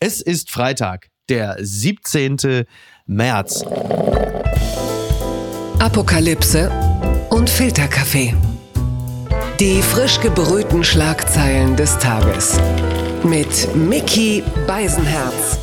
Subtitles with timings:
[0.00, 2.64] Es ist Freitag, der 17.
[3.06, 3.64] März.
[5.80, 6.70] Apokalypse
[7.30, 8.32] und Filterkaffee.
[9.58, 12.60] Die frisch gebrühten Schlagzeilen des Tages.
[13.24, 15.58] Mit Mickey Beisenherz.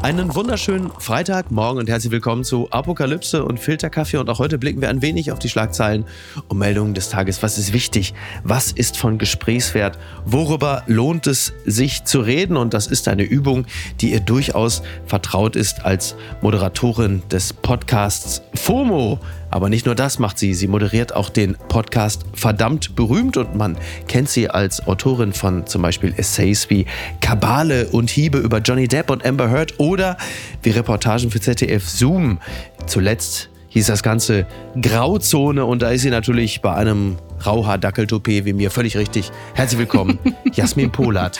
[0.00, 4.18] Einen wunderschönen Freitagmorgen und herzlich willkommen zu Apokalypse und Filterkaffee.
[4.18, 6.04] Und auch heute blicken wir ein wenig auf die Schlagzeilen
[6.46, 7.42] und Meldungen des Tages.
[7.42, 8.14] Was ist wichtig?
[8.44, 9.98] Was ist von Gesprächswert?
[10.24, 12.56] Worüber lohnt es sich zu reden?
[12.56, 13.66] Und das ist eine Übung,
[14.00, 19.18] die ihr durchaus vertraut ist als Moderatorin des Podcasts FOMO.
[19.50, 23.76] Aber nicht nur das macht sie, sie moderiert auch den Podcast Verdammt berühmt und man
[24.06, 26.86] kennt sie als Autorin von zum Beispiel Essays wie
[27.20, 30.16] Kabale und Hiebe über Johnny Depp und Amber Heard oder
[30.62, 32.38] wie Reportagen für ZDF Zoom.
[32.86, 34.46] Zuletzt hieß das Ganze
[34.80, 39.30] Grauzone und da ist sie natürlich bei einem Rauhaar-Dackeltoupet wie mir völlig richtig.
[39.54, 40.18] Herzlich willkommen,
[40.52, 41.38] Jasmin Polat.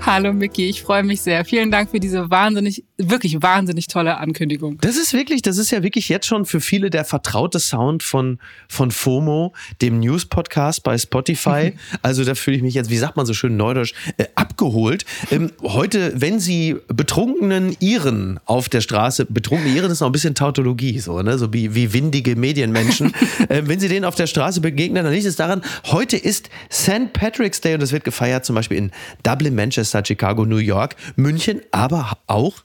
[0.00, 1.44] Hallo Micky, ich freue mich sehr.
[1.44, 4.78] Vielen Dank für diese wahnsinnig, wirklich wahnsinnig tolle Ankündigung.
[4.80, 8.38] Das ist wirklich, das ist ja wirklich jetzt schon für viele der vertraute Sound von,
[8.68, 11.72] von FOMO, dem News-Podcast bei Spotify.
[11.72, 11.98] Mhm.
[12.02, 15.04] Also da fühle ich mich jetzt, wie sagt man so schön neudeutsch, äh, abgeholt.
[15.32, 20.36] Ähm, heute, wenn Sie betrunkenen Iren auf der Straße, betrunkene Iren ist noch ein bisschen
[20.36, 21.36] Tautologie, so, ne?
[21.36, 23.12] so wie, wie windige Medienmenschen.
[23.48, 27.12] äh, wenn Sie denen auf der Straße begegnen, dann liegt es daran, heute ist St.
[27.12, 28.92] Patrick's Day und es wird gefeiert zum Beispiel in
[29.24, 32.62] Dublin, Manchester, Chicago, New York, München, aber auch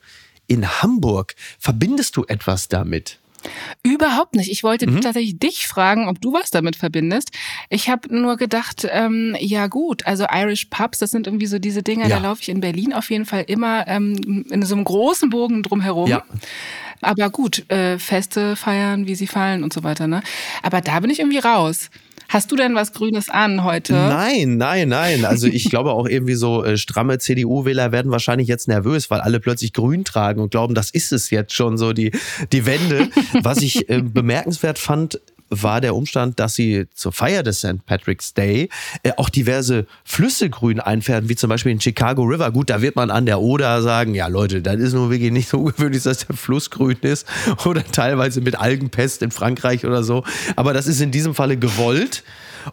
[0.49, 1.35] in Hamburg.
[1.57, 3.19] Verbindest du etwas damit?
[3.83, 4.51] Überhaupt nicht.
[4.51, 4.99] Ich wollte mhm.
[4.99, 7.31] tatsächlich dich fragen, ob du was damit verbindest.
[7.69, 11.81] Ich habe nur gedacht, ähm, ja gut, also Irish Pubs, das sind irgendwie so diese
[11.81, 12.09] Dinge, ja.
[12.09, 15.63] da laufe ich in Berlin auf jeden Fall immer ähm, in so einem großen Bogen
[15.63, 16.09] drumherum.
[16.09, 16.23] Ja.
[17.01, 20.07] Aber gut, äh, Feste feiern, wie sie fallen und so weiter.
[20.07, 20.21] Ne?
[20.61, 21.89] Aber da bin ich irgendwie raus.
[22.29, 23.93] Hast du denn was Grünes an heute?
[23.93, 25.25] Nein, nein, nein.
[25.25, 29.39] Also ich glaube auch irgendwie so äh, stramme CDU-Wähler werden wahrscheinlich jetzt nervös, weil alle
[29.39, 32.11] plötzlich grün tragen und glauben, das ist es jetzt schon so, die,
[32.51, 33.09] die Wende.
[33.41, 37.85] Was ich äh, bemerkenswert fand, war der Umstand, dass sie zur Feier des St.
[37.85, 38.69] Patrick's Day
[39.03, 42.51] äh, auch diverse Flüsse grün einfärben, wie zum Beispiel den Chicago River.
[42.51, 45.49] Gut, da wird man an der Oder sagen, ja Leute, das ist nur wirklich nicht
[45.49, 47.25] so ungewöhnlich, dass der Fluss grün ist
[47.65, 50.23] oder teilweise mit Algenpest in Frankreich oder so.
[50.55, 52.23] Aber das ist in diesem Falle gewollt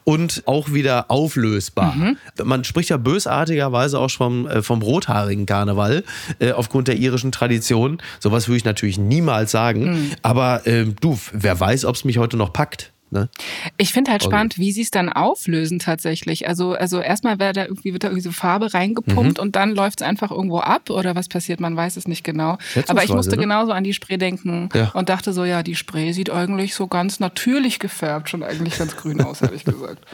[0.05, 1.95] und auch wieder auflösbar.
[1.95, 2.17] Mhm.
[2.43, 6.05] Man spricht ja bösartigerweise auch schon vom, äh, vom rothaarigen Karneval
[6.39, 7.99] äh, aufgrund der irischen Tradition.
[8.21, 9.85] Sowas würde ich natürlich niemals sagen.
[9.85, 10.11] Mhm.
[10.23, 12.66] Aber äh, du, wer weiß, ob es mich heute noch packt.
[13.11, 13.29] Ne?
[13.77, 16.49] Ich finde halt spannend, wie sie es dann auflösen tatsächlich.
[16.49, 19.43] Also, also erstmal wird da irgendwie, wird da irgendwie so Farbe reingepumpt mhm.
[19.43, 22.59] und dann läuft es einfach irgendwo ab oder was passiert, man weiß es nicht genau.
[22.89, 23.43] Aber ich musste ne?
[23.43, 24.91] genauso an die Spray denken ja.
[24.91, 28.97] und dachte so, ja, die Spray sieht eigentlich so ganz natürlich gefärbt, schon eigentlich ganz
[28.97, 30.05] grün aus, ehrlich gesagt.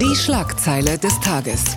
[0.00, 1.76] Die Schlagzeile des Tages.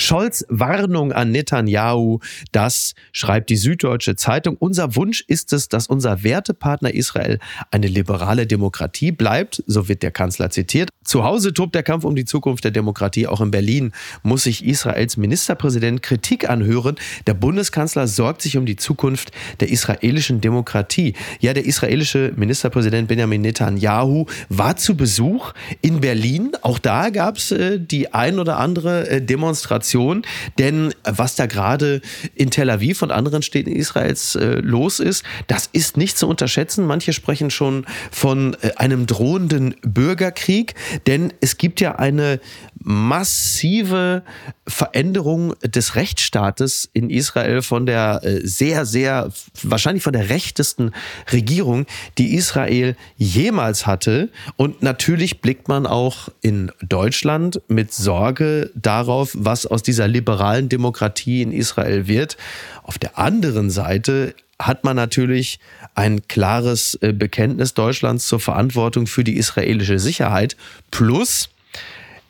[0.00, 2.20] Scholz Warnung an Netanyahu.
[2.52, 4.56] Das schreibt die Süddeutsche Zeitung.
[4.58, 7.38] Unser Wunsch ist es, dass unser Wertepartner Israel
[7.70, 9.62] eine liberale Demokratie bleibt.
[9.66, 10.88] So wird der Kanzler zitiert.
[11.04, 13.26] Zu Hause tobt der Kampf um die Zukunft der Demokratie.
[13.26, 16.96] Auch in Berlin muss sich Israels Ministerpräsident Kritik anhören.
[17.26, 21.14] Der Bundeskanzler sorgt sich um die Zukunft der israelischen Demokratie.
[21.40, 26.52] Ja, der israelische Ministerpräsident Benjamin Netanyahu war zu Besuch in Berlin.
[26.62, 30.22] Auch da gab es äh, die ein oder andere äh, Demonstration Situation.
[30.58, 32.00] Denn was da gerade
[32.34, 36.86] in Tel Aviv und anderen Städten Israels äh, los ist, das ist nicht zu unterschätzen.
[36.86, 40.74] Manche sprechen schon von äh, einem drohenden Bürgerkrieg,
[41.06, 42.40] denn es gibt ja eine
[42.82, 44.22] massive
[44.66, 49.30] Veränderung des Rechtsstaates in Israel von der äh, sehr, sehr,
[49.62, 50.92] wahrscheinlich von der rechtesten
[51.30, 51.86] Regierung,
[52.18, 54.30] die Israel jemals hatte.
[54.56, 61.42] Und natürlich blickt man auch in Deutschland mit Sorge darauf, was aus dieser liberalen Demokratie
[61.42, 62.36] in Israel wird.
[62.82, 65.58] Auf der anderen Seite hat man natürlich
[65.94, 70.56] ein klares äh, Bekenntnis Deutschlands zur Verantwortung für die israelische Sicherheit.
[70.90, 71.48] Plus,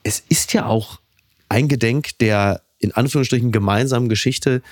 [0.03, 1.01] es ist ja auch
[1.49, 4.63] eingedenk der in Anführungsstrichen gemeinsamen Geschichte,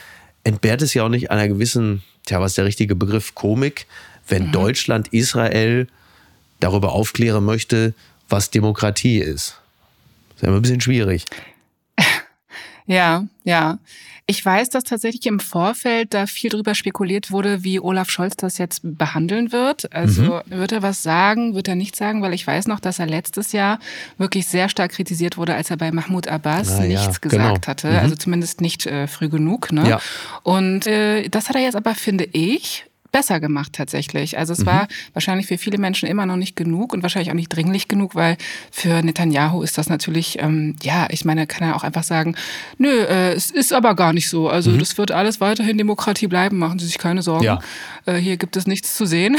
[0.42, 3.86] entbehrt es ja auch nicht einer gewissen, tja, was ist der richtige Begriff, Komik,
[4.26, 4.52] wenn mhm.
[4.52, 5.86] Deutschland Israel
[6.58, 7.94] darüber aufklären möchte,
[8.28, 9.60] was Demokratie ist.
[10.30, 11.24] Das ist ja immer ein bisschen schwierig.
[12.90, 13.78] Ja, ja.
[14.30, 18.58] Ich weiß, dass tatsächlich im Vorfeld da viel drüber spekuliert wurde, wie Olaf Scholz das
[18.58, 19.90] jetzt behandeln wird.
[19.94, 20.58] Also mhm.
[20.58, 23.52] wird er was sagen, wird er nicht sagen, weil ich weiß noch, dass er letztes
[23.52, 23.78] Jahr
[24.18, 27.66] wirklich sehr stark kritisiert wurde, als er bei Mahmoud Abbas Na, nichts ja, gesagt genau.
[27.66, 27.88] hatte.
[27.88, 27.96] Mhm.
[27.96, 29.72] Also zumindest nicht äh, früh genug.
[29.72, 29.88] Ne?
[29.88, 30.00] Ja.
[30.42, 34.38] Und äh, das hat er jetzt aber, finde ich, besser gemacht tatsächlich.
[34.38, 34.66] Also es mhm.
[34.66, 38.14] war wahrscheinlich für viele Menschen immer noch nicht genug und wahrscheinlich auch nicht dringlich genug,
[38.14, 38.36] weil
[38.70, 42.36] für Netanyahu ist das natürlich, ähm, ja, ich meine, kann er auch einfach sagen,
[42.76, 44.48] nö, äh, es ist aber gar nicht so.
[44.48, 44.78] Also mhm.
[44.78, 47.44] das wird alles weiterhin Demokratie bleiben, machen Sie sich keine Sorgen.
[47.44, 47.60] Ja.
[48.06, 49.36] Äh, hier gibt es nichts zu sehen.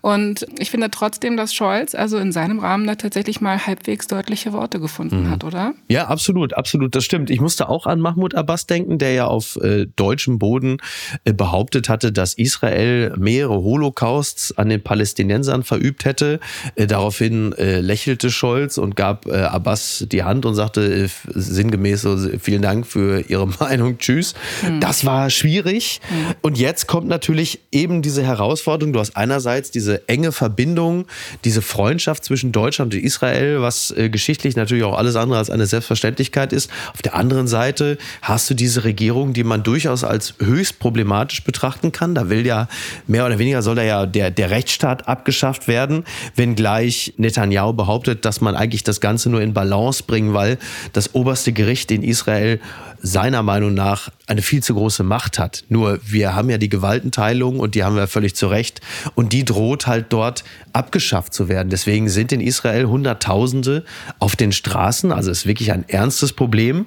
[0.00, 4.52] Und ich finde trotzdem, dass Scholz also in seinem Rahmen da tatsächlich mal halbwegs deutliche
[4.52, 5.30] Worte gefunden mhm.
[5.30, 5.74] hat, oder?
[5.88, 7.30] Ja, absolut, absolut, das stimmt.
[7.30, 10.78] Ich musste auch an Mahmoud Abbas denken, der ja auf äh, deutschem Boden
[11.24, 16.40] äh, behauptet hatte, dass Israel mehrere Holocausts an den Palästinensern verübt hätte.
[16.74, 22.02] Äh, daraufhin äh, lächelte Scholz und gab äh, Abbas die Hand und sagte äh, sinngemäß
[22.02, 24.34] so, vielen Dank für Ihre Meinung, tschüss.
[24.62, 24.80] Mhm.
[24.80, 26.00] Das war schwierig.
[26.08, 26.34] Mhm.
[26.42, 28.92] Und jetzt kommt natürlich eben diese Herausforderung.
[28.92, 31.06] Du hast einerseits diese enge Verbindung,
[31.44, 35.66] diese Freundschaft zwischen Deutschland und Israel, was äh, geschichtlich natürlich auch alles andere als eine
[35.66, 36.70] Selbstverständlichkeit ist.
[36.92, 41.92] Auf der anderen Seite hast du diese Regierung, die man durchaus als höchst problematisch betrachten
[41.92, 42.14] kann.
[42.14, 42.68] Da will ja
[43.06, 46.04] mehr oder weniger soll da ja der, der Rechtsstaat abgeschafft werden,
[46.34, 50.58] wenngleich Netanyahu behauptet, dass man eigentlich das Ganze nur in Balance bringen, weil
[50.92, 52.60] das oberste Gericht in Israel
[53.02, 55.64] seiner Meinung nach eine viel zu große Macht hat.
[55.68, 58.80] Nur wir haben ja die Gewaltenteilung und die haben wir völlig zu Recht.
[59.14, 61.70] Und die droht halt dort abgeschafft zu werden.
[61.70, 63.84] Deswegen sind in Israel Hunderttausende
[64.18, 65.12] auf den Straßen.
[65.12, 66.86] Also es ist wirklich ein ernstes Problem.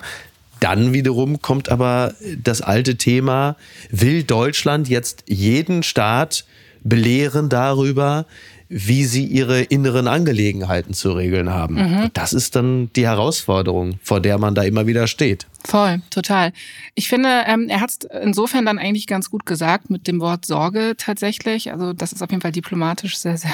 [0.59, 3.55] Dann wiederum kommt aber das alte Thema,
[3.91, 6.45] will Deutschland jetzt jeden Staat
[6.83, 8.25] belehren darüber,
[8.69, 11.75] wie sie ihre inneren Angelegenheiten zu regeln haben.
[11.75, 12.09] Mhm.
[12.13, 15.47] Das ist dann die Herausforderung, vor der man da immer wieder steht.
[15.65, 16.53] Voll, total.
[16.95, 20.45] Ich finde, ähm, er hat es insofern dann eigentlich ganz gut gesagt mit dem Wort
[20.45, 21.71] Sorge tatsächlich.
[21.71, 23.51] Also das ist auf jeden Fall diplomatisch sehr, sehr,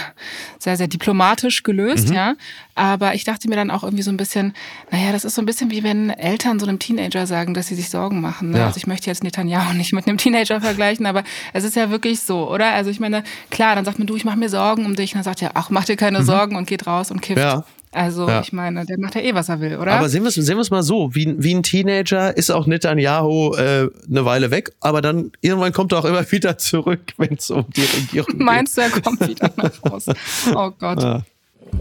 [0.59, 2.15] sehr, sehr diplomatisch gelöst, mhm.
[2.15, 2.35] ja.
[2.75, 4.53] Aber ich dachte mir dann auch irgendwie so ein bisschen,
[4.91, 7.75] naja, das ist so ein bisschen wie wenn Eltern so einem Teenager sagen, dass sie
[7.75, 8.51] sich Sorgen machen.
[8.51, 8.59] Ne?
[8.59, 8.67] Ja.
[8.67, 11.23] Also ich möchte jetzt Netanyahu nicht mit einem Teenager vergleichen, aber
[11.53, 12.73] es ist ja wirklich so, oder?
[12.73, 15.13] Also ich meine, klar, dann sagt man, du, ich mache mir Sorgen um dich.
[15.13, 16.25] Und dann sagt er, ach, mach dir keine mhm.
[16.25, 17.39] Sorgen und geht raus und kifft.
[17.39, 17.63] Ja.
[17.95, 18.41] Also ja.
[18.41, 19.93] ich meine, der macht ja eh, was er will, oder?
[19.93, 23.89] Aber sehen wir es sehen mal so, wie, wie ein Teenager ist auch Netanyahu äh,
[24.09, 27.65] eine Weile weg, aber dann irgendwann kommt er auch immer wieder zurück, wenn es um
[27.75, 28.39] die Regierung geht.
[28.39, 30.13] Meinst du, er kommt wieder nach Hause?
[30.53, 31.01] Oh Gott.
[31.01, 31.21] Ja.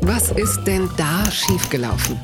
[0.02, 2.18] Was ist denn da schiefgelaufen?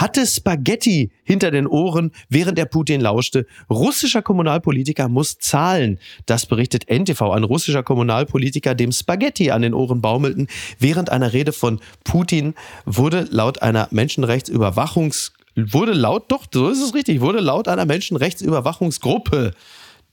[0.00, 3.46] Hatte Spaghetti hinter den Ohren, während er Putin lauschte.
[3.70, 5.98] Russischer Kommunalpolitiker muss zahlen.
[6.26, 7.30] Das berichtet NTV.
[7.32, 10.48] Ein russischer Kommunalpolitiker, dem Spaghetti an den Ohren baumelten.
[10.78, 12.54] Während einer Rede von Putin
[12.84, 19.54] wurde laut einer Menschenrechtsüberwachungs wurde laut, doch, so ist es richtig, wurde laut einer Menschenrechtsüberwachungsgruppe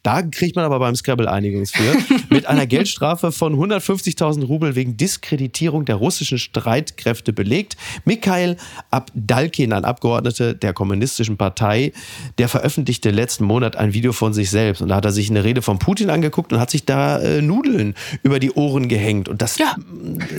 [0.03, 1.95] da kriegt man aber beim Scrabble einiges für.
[2.29, 7.77] Mit einer Geldstrafe von 150.000 Rubel wegen Diskreditierung der russischen Streitkräfte belegt.
[8.03, 8.57] Mikhail
[8.91, 11.93] Abdalkin, ein Abgeordneter der Kommunistischen Partei,
[12.37, 14.81] der veröffentlichte letzten Monat ein Video von sich selbst.
[14.81, 17.41] Und da hat er sich eine Rede von Putin angeguckt und hat sich da äh,
[17.41, 19.29] Nudeln über die Ohren gehängt.
[19.29, 19.75] Und das, ja,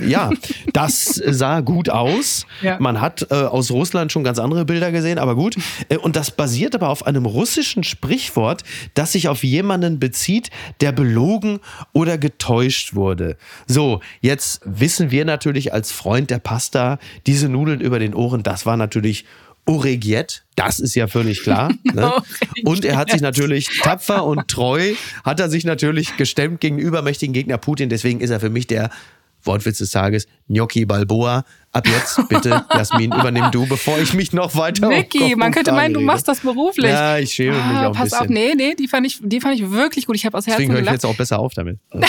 [0.07, 0.29] ja
[0.73, 2.45] das sah gut aus.
[2.61, 2.77] Ja.
[2.79, 5.55] Man hat äh, aus Russland schon ganz andere Bilder gesehen, aber gut.
[5.89, 8.63] Äh, und das basiert aber auf einem russischen Sprichwort,
[8.93, 10.49] das sich auf jemanden bezieht,
[10.81, 11.59] der belogen
[11.93, 13.37] oder getäuscht wurde.
[13.67, 18.65] So, jetzt wissen wir natürlich als Freund der Pasta, diese Nudeln über den Ohren, das
[18.65, 19.25] war natürlich
[19.65, 21.73] Oregiet, das ist ja völlig klar.
[21.95, 22.11] Ne?
[22.65, 24.93] Und er hat sich natürlich tapfer und treu,
[25.23, 27.89] hat er sich natürlich gestemmt gegen übermächtigen Gegner Putin.
[27.89, 28.89] Deswegen ist er für mich der
[29.43, 31.45] Wortwitz des Tages, Gnocchi Balboa.
[31.75, 35.93] Ab jetzt bitte, Jasmin, übernimm du, bevor ich mich noch weiter Vicky, man könnte meinen,
[35.93, 36.89] du machst das beruflich.
[36.89, 38.19] Ja, ich schäme ah, mich auch ein pass bisschen.
[38.19, 40.15] auf, nee, nee, die fand ich, die fand ich wirklich gut.
[40.15, 41.03] Ich habe aus Herzen Deswegen höre ich gelacht.
[41.03, 41.79] jetzt auch besser auf damit.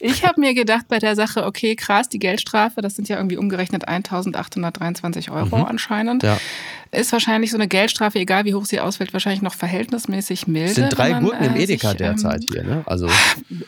[0.00, 3.38] ich habe mir gedacht bei der Sache, okay, krass, die Geldstrafe, das sind ja irgendwie
[3.38, 5.64] umgerechnet 1.823 Euro mhm.
[5.64, 6.22] anscheinend.
[6.22, 6.36] Ja.
[6.90, 10.68] Ist wahrscheinlich so eine Geldstrafe, egal wie hoch sie ausfällt, wahrscheinlich noch verhältnismäßig milde.
[10.68, 12.82] Es sind drei man, Gurken im äh, Edeka sich, derzeit ähm, hier, ne?
[12.86, 13.08] Also.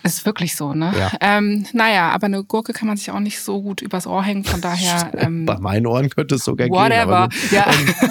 [0.03, 0.95] Ist wirklich so, ne?
[0.97, 1.13] Ja.
[1.21, 4.45] Ähm, naja, aber eine Gurke kann man sich auch nicht so gut übers Ohr hängen,
[4.45, 5.06] von daher.
[5.17, 7.29] Ähm, Bei meinen Ohren könnte es sogar whatever.
[7.29, 7.53] gehen.
[7.53, 7.55] Whatever.
[7.55, 7.67] Ja.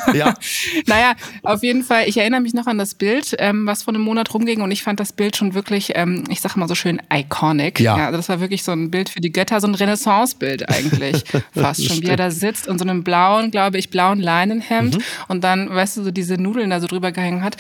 [0.08, 0.34] Ähm, ja.
[0.88, 4.04] naja, auf jeden Fall, ich erinnere mich noch an das Bild, ähm, was vor einem
[4.04, 7.02] Monat rumging und ich fand das Bild schon wirklich, ähm, ich sage mal so schön,
[7.14, 7.80] iconic.
[7.80, 7.98] Ja.
[7.98, 8.06] ja.
[8.08, 11.24] Also das war wirklich so ein Bild für die Götter, so ein Renaissance-Bild eigentlich.
[11.54, 15.04] Fast schon, wie er da sitzt in so einem blauen, glaube ich, blauen Leinenhemd mhm.
[15.28, 17.58] und dann, weißt du, so diese Nudeln da so drüber gehängt hat.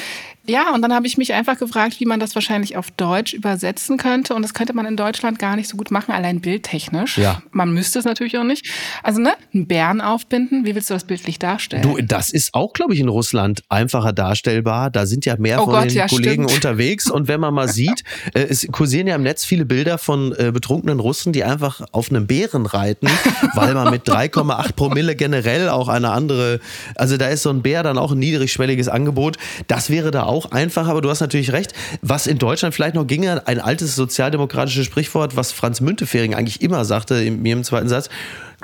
[0.48, 3.98] Ja, und dann habe ich mich einfach gefragt, wie man das wahrscheinlich auf Deutsch übersetzen
[3.98, 4.36] könnte.
[4.36, 7.18] Und das könnte man in Deutschland gar nicht so gut machen, allein bildtechnisch.
[7.18, 7.42] Ja.
[7.52, 8.70] Man müsste es natürlich auch nicht.
[9.04, 9.34] Also ne?
[9.54, 11.84] Einen Bären aufbinden, wie willst du das bildlich darstellen?
[11.84, 14.92] Du, das ist auch, glaube ich, in Russland einfacher darstellbar.
[14.92, 16.66] Da sind ja mehr Oh von Gott, den ja, Kollegen stimmt.
[16.66, 17.10] unterwegs.
[17.10, 20.52] Und wenn man mal sieht, äh, es kursieren ja im Netz viele Bilder von äh,
[20.52, 23.08] betrunkenen Russen, die einfach auf einem Bären reiten,
[23.54, 26.60] weil man mit 3,8 Promille generell auch eine andere,
[26.96, 29.38] also da ist so ein Bär dann auch ein niedrigschwelliges Angebot.
[29.68, 31.74] Das wäre da auch einfach, aber du hast natürlich recht.
[32.02, 36.84] Was in Deutschland vielleicht noch ginge, ein altes sozialdemokratisches Sprichwort, was Franz Müntefering eigentlich immer
[36.84, 38.10] sagte, in mir im zweiten Satz,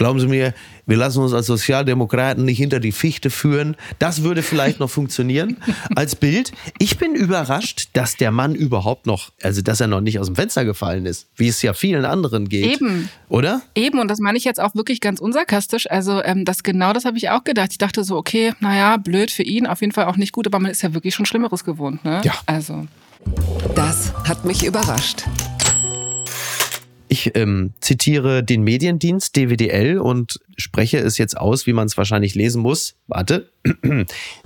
[0.01, 0.55] Glauben Sie mir,
[0.87, 3.77] wir lassen uns als Sozialdemokraten nicht hinter die Fichte führen.
[3.99, 5.57] Das würde vielleicht noch funktionieren
[5.95, 6.51] als Bild.
[6.79, 10.35] Ich bin überrascht, dass der Mann überhaupt noch, also dass er noch nicht aus dem
[10.35, 12.81] Fenster gefallen ist, wie es ja vielen anderen geht.
[12.81, 13.09] Eben.
[13.29, 13.61] Oder?
[13.75, 15.85] Eben, und das meine ich jetzt auch wirklich ganz unsarkastisch.
[15.91, 17.69] Also ähm, das genau das habe ich auch gedacht.
[17.69, 20.59] Ich dachte so, okay, naja, blöd für ihn, auf jeden Fall auch nicht gut, aber
[20.59, 22.21] man ist ja wirklich schon Schlimmeres gewohnt, ne?
[22.23, 22.33] Ja.
[22.47, 22.87] Also.
[23.75, 25.25] Das hat mich überrascht.
[27.11, 32.35] Ich ähm, zitiere den Mediendienst DWDL und spreche es jetzt aus, wie man es wahrscheinlich
[32.35, 32.95] lesen muss.
[33.07, 33.51] Warte.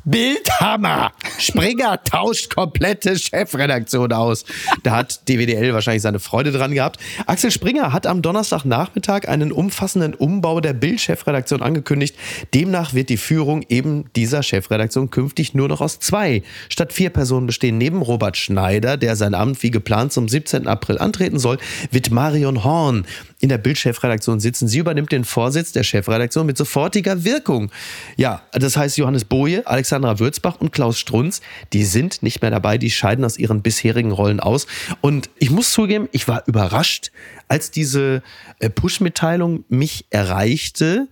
[0.08, 1.12] Bildhammer!
[1.40, 4.46] Springer tauscht komplette Chefredaktion aus.
[4.84, 7.00] Da hat DWDL wahrscheinlich seine Freude dran gehabt.
[7.26, 12.16] Axel Springer hat am Donnerstagnachmittag einen umfassenden Umbau der Bild-Chefredaktion angekündigt.
[12.54, 17.48] Demnach wird die Führung eben dieser Chefredaktion künftig nur noch aus zwei statt vier Personen
[17.48, 17.80] bestehen.
[17.80, 20.68] Neben Robert Schneider, der sein Amt wie geplant zum 17.
[20.68, 21.58] April antreten soll,
[21.90, 23.08] wird Marion Horn
[23.46, 24.68] in der Bild-Chefredaktion sitzen.
[24.68, 27.72] Sie übernimmt den Vorsitz der Chefredaktion mit sofortiger Wirkung.
[28.18, 32.80] Ja, das heißt Johannes Boje, Alexandra Würzbach und Klaus Strunz, die sind nicht mehr dabei,
[32.80, 34.66] die scheiden aus ihren bisherigen Rollen aus.
[35.02, 37.12] Und ich muss zugeben, ich war überrascht,
[37.48, 38.24] als diese
[38.60, 41.08] äh, Push-Mitteilung mich erreichte.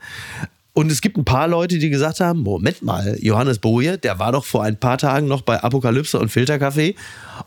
[0.73, 4.31] Und es gibt ein paar Leute, die gesagt haben, Moment mal, Johannes Boje, der war
[4.31, 6.95] doch vor ein paar Tagen noch bei Apokalypse und Filterkaffee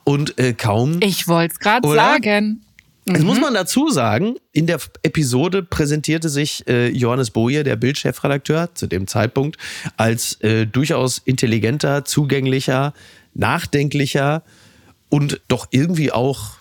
[0.05, 2.63] und äh, kaum Ich wollte es gerade sagen.
[3.09, 8.75] Jetzt muss man dazu sagen, in der Episode präsentierte sich äh, Johannes Boje, der Bild-Chefredakteur,
[8.75, 9.59] zu dem Zeitpunkt
[9.97, 12.95] als äh, durchaus intelligenter, zugänglicher,
[13.33, 14.43] nachdenklicher
[15.09, 16.56] und doch irgendwie auch,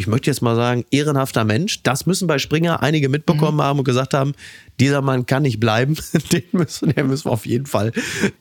[0.00, 1.82] ich möchte jetzt mal sagen, ehrenhafter Mensch.
[1.82, 4.32] Das müssen bei Springer einige mitbekommen haben und gesagt haben,
[4.80, 5.94] dieser Mann kann nicht bleiben,
[6.32, 7.92] den müssen, den müssen wir auf jeden Fall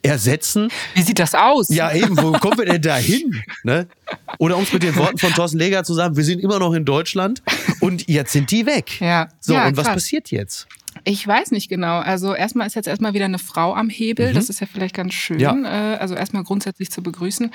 [0.01, 0.69] ersetzen.
[0.95, 1.67] Wie sieht das aus?
[1.67, 3.41] Ja, eben, wo kommen wir denn da hin?
[3.63, 3.87] Ne?
[4.37, 6.73] Oder um es mit den Worten von Thorsten Leger zu sagen, wir sind immer noch
[6.73, 7.43] in Deutschland
[7.81, 9.01] und jetzt sind die weg.
[9.01, 9.27] Ja.
[9.41, 9.95] So, Ja, und was krass.
[9.95, 10.65] passiert jetzt?
[11.09, 11.97] Ich weiß nicht genau.
[11.99, 14.31] Also erstmal ist jetzt erstmal wieder eine Frau am Hebel.
[14.31, 15.37] Das ist ja vielleicht ganz schön.
[15.37, 15.41] Mhm.
[15.41, 15.93] Ja.
[15.93, 17.49] Äh, also erstmal grundsätzlich zu begrüßen.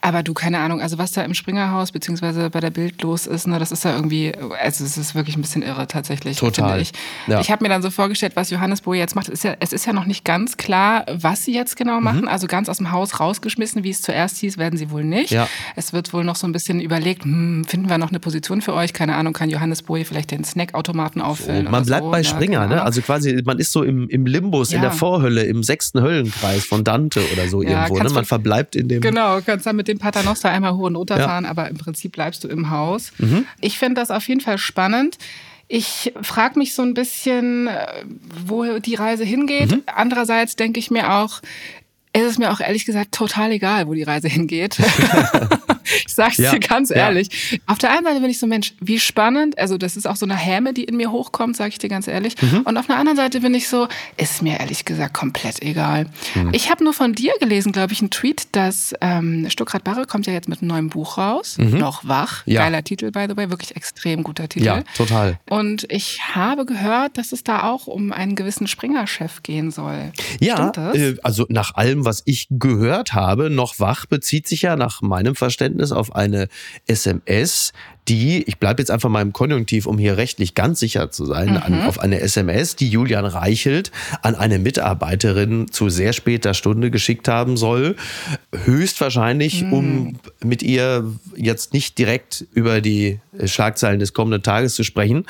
[0.00, 3.48] Aber du, keine Ahnung, also was da im Springerhaus beziehungsweise bei der Bild los ist,
[3.48, 6.80] ne, das ist ja irgendwie, also es ist wirklich ein bisschen irre tatsächlich, Total.
[6.80, 6.92] ich.
[7.26, 7.40] Ja.
[7.40, 9.26] Ich habe mir dann so vorgestellt, was Johannes Boje jetzt macht.
[9.28, 12.04] Es ist, ja, es ist ja noch nicht ganz klar, was sie jetzt genau Mhm.
[12.04, 12.28] machen.
[12.28, 15.32] Also ganz aus dem Haus rausgeschmissen, wie es zuerst hieß, werden sie wohl nicht.
[15.32, 15.48] Ja.
[15.74, 18.72] Es wird wohl noch so ein bisschen überlegt, hm, finden wir noch eine Position für
[18.74, 18.92] euch?
[18.92, 21.64] Keine Ahnung, kann Johannes Boje vielleicht den Snackautomaten auffüllen?
[21.64, 22.24] man oder bleibt so, bei ne?
[22.24, 22.74] Springer, ne?
[22.76, 22.86] Ahnung.
[23.00, 24.82] Also quasi, man ist so im, im Limbus, in Ja.
[24.82, 28.02] der Vorhölle, im sechsten Höllenkreis von Dante oder so Ja, irgendwo.
[28.02, 28.10] Ne?
[28.10, 29.00] Man verbleibt in dem.
[29.00, 32.44] Genau, kannst dann mit dem Paternoster einmal hoch und runter fahren, aber im Prinzip bleibst
[32.44, 33.12] du im Haus.
[33.18, 33.46] Mhm.
[33.60, 35.18] Ich finde das auf jeden Fall spannend.
[35.72, 37.86] Ich frage mich so ein bisschen, äh,
[38.44, 39.70] wo die Reise hingeht.
[39.70, 39.82] Mhm.
[39.86, 41.40] Andererseits denke ich mir auch,
[42.12, 44.78] es ist mir auch ehrlich gesagt total egal, wo die Reise hingeht.
[45.84, 46.96] ich sag's Ja, dir ganz ja.
[46.96, 47.60] ehrlich.
[47.66, 49.58] Auf der einen Seite bin ich so, Mensch, wie spannend.
[49.58, 52.08] Also das ist auch so eine Häme, die in mir hochkommt, sage ich dir ganz
[52.08, 52.34] ehrlich.
[52.40, 52.62] Mhm.
[52.62, 53.86] Und auf der anderen Seite bin ich so,
[54.16, 56.06] ist mir ehrlich gesagt komplett egal.
[56.34, 56.50] Mhm.
[56.52, 60.26] Ich habe nur von dir gelesen, glaube ich, einen Tweet, dass ähm, Stuckrad Barre kommt
[60.26, 61.58] ja jetzt mit einem neuen Buch raus.
[61.58, 62.44] Noch wach.
[62.46, 62.52] Mhm.
[62.54, 62.62] Ja.
[62.62, 63.50] Geiler Titel, by the way.
[63.50, 64.66] Wirklich extrem guter Titel.
[64.66, 65.38] Ja, total.
[65.48, 70.12] Und ich habe gehört, dass es da auch um einen gewissen Springer-Chef gehen soll.
[70.40, 70.96] Ja, Stimmt das?
[70.96, 75.34] äh, also nach allem, was ich gehört habe, noch wach bezieht sich ja nach meinem
[75.34, 76.48] Verständnis auf eine
[76.86, 77.72] SMS,
[78.08, 81.56] die, ich bleibe jetzt einfach mal im Konjunktiv, um hier rechtlich ganz sicher zu sein,
[81.56, 83.92] an, auf eine SMS, die Julian Reichelt
[84.22, 87.96] an eine Mitarbeiterin zu sehr später Stunde geschickt haben soll.
[88.52, 95.26] Höchstwahrscheinlich, um mit ihr jetzt nicht direkt über die Schlagzeilen des kommenden Tages zu sprechen.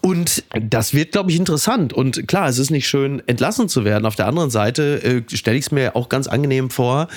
[0.00, 1.92] Und das wird, glaube ich, interessant.
[1.92, 4.06] Und klar, es ist nicht schön, entlassen zu werden.
[4.06, 7.08] Auf der anderen Seite äh, stelle ich es mir auch ganz angenehm vor,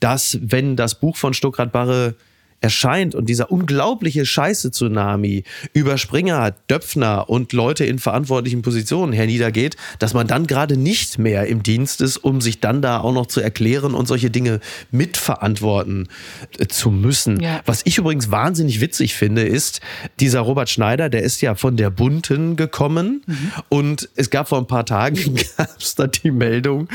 [0.00, 2.14] dass, wenn das Buch von Stuckrad Barre
[2.60, 10.14] erscheint und dieser unglaubliche Scheiße-Tsunami über Springer, Döpfner und Leute in verantwortlichen Positionen herniedergeht, dass
[10.14, 13.40] man dann gerade nicht mehr im Dienst ist, um sich dann da auch noch zu
[13.40, 16.08] erklären und solche Dinge mitverantworten
[16.58, 17.40] äh, zu müssen.
[17.40, 17.60] Ja.
[17.64, 19.80] Was ich übrigens wahnsinnig witzig finde, ist,
[20.20, 23.22] dieser Robert Schneider, der ist ja von der Bunten gekommen
[23.68, 26.88] und es gab vor ein paar Tagen, gab's da die Meldung,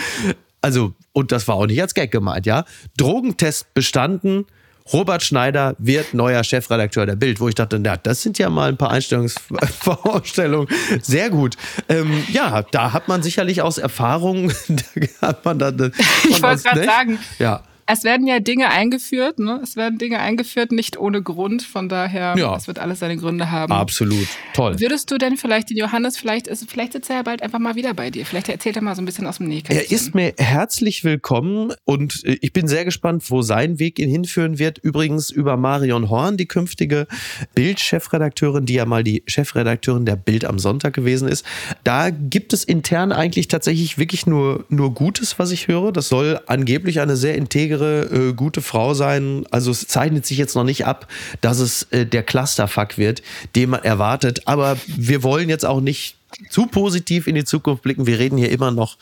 [0.65, 2.65] also, und das war auch nicht als Gag gemeint, ja,
[2.97, 4.47] Drogentest bestanden,
[4.93, 8.69] Robert Schneider wird neuer Chefredakteur der Bild, wo ich dachte, na, das sind ja mal
[8.69, 10.67] ein paar Einstellungsvorstellungen.
[11.01, 11.55] Sehr gut.
[11.89, 15.91] Ähm, ja, da hat man sicherlich aus Erfahrung, da hat man dann.
[16.29, 16.85] Ich wollte gerade ne?
[16.85, 19.59] sagen, ja es werden ja Dinge eingeführt, ne?
[19.61, 21.61] Es werden Dinge eingeführt, nicht ohne Grund.
[21.61, 22.55] Von daher, ja.
[22.55, 23.71] es wird alles seine Gründe haben.
[23.71, 24.27] Absolut.
[24.53, 24.79] Toll.
[24.79, 27.75] Würdest du denn vielleicht den Johannes, vielleicht, ist, vielleicht sitzt er ja bald einfach mal
[27.75, 28.25] wieder bei dir.
[28.25, 29.85] Vielleicht erzählt er mal so ein bisschen aus dem Nähkästchen.
[29.87, 34.09] Er ist mir herzlich willkommen und äh, ich bin sehr gespannt, wo sein Weg ihn
[34.09, 34.79] hinführen wird.
[34.79, 37.05] Übrigens über Marion Horn, die künftige
[37.53, 41.45] Bild-Chefredakteurin, die ja mal die Chefredakteurin der Bild am Sonntag gewesen ist.
[41.83, 45.91] Da gibt es intern eigentlich tatsächlich wirklich nur, nur Gutes, was ich höre.
[45.91, 49.45] Das soll angeblich eine sehr integre integre, äh, gute Frau sein.
[49.51, 51.07] Also es zeichnet sich jetzt noch nicht ab,
[51.41, 53.21] dass es äh, der Clusterfuck wird,
[53.55, 54.41] den man erwartet.
[54.45, 56.17] Aber wir wollen jetzt auch nicht
[56.49, 58.07] zu positiv in die Zukunft blicken.
[58.07, 58.97] Wir reden hier immer noch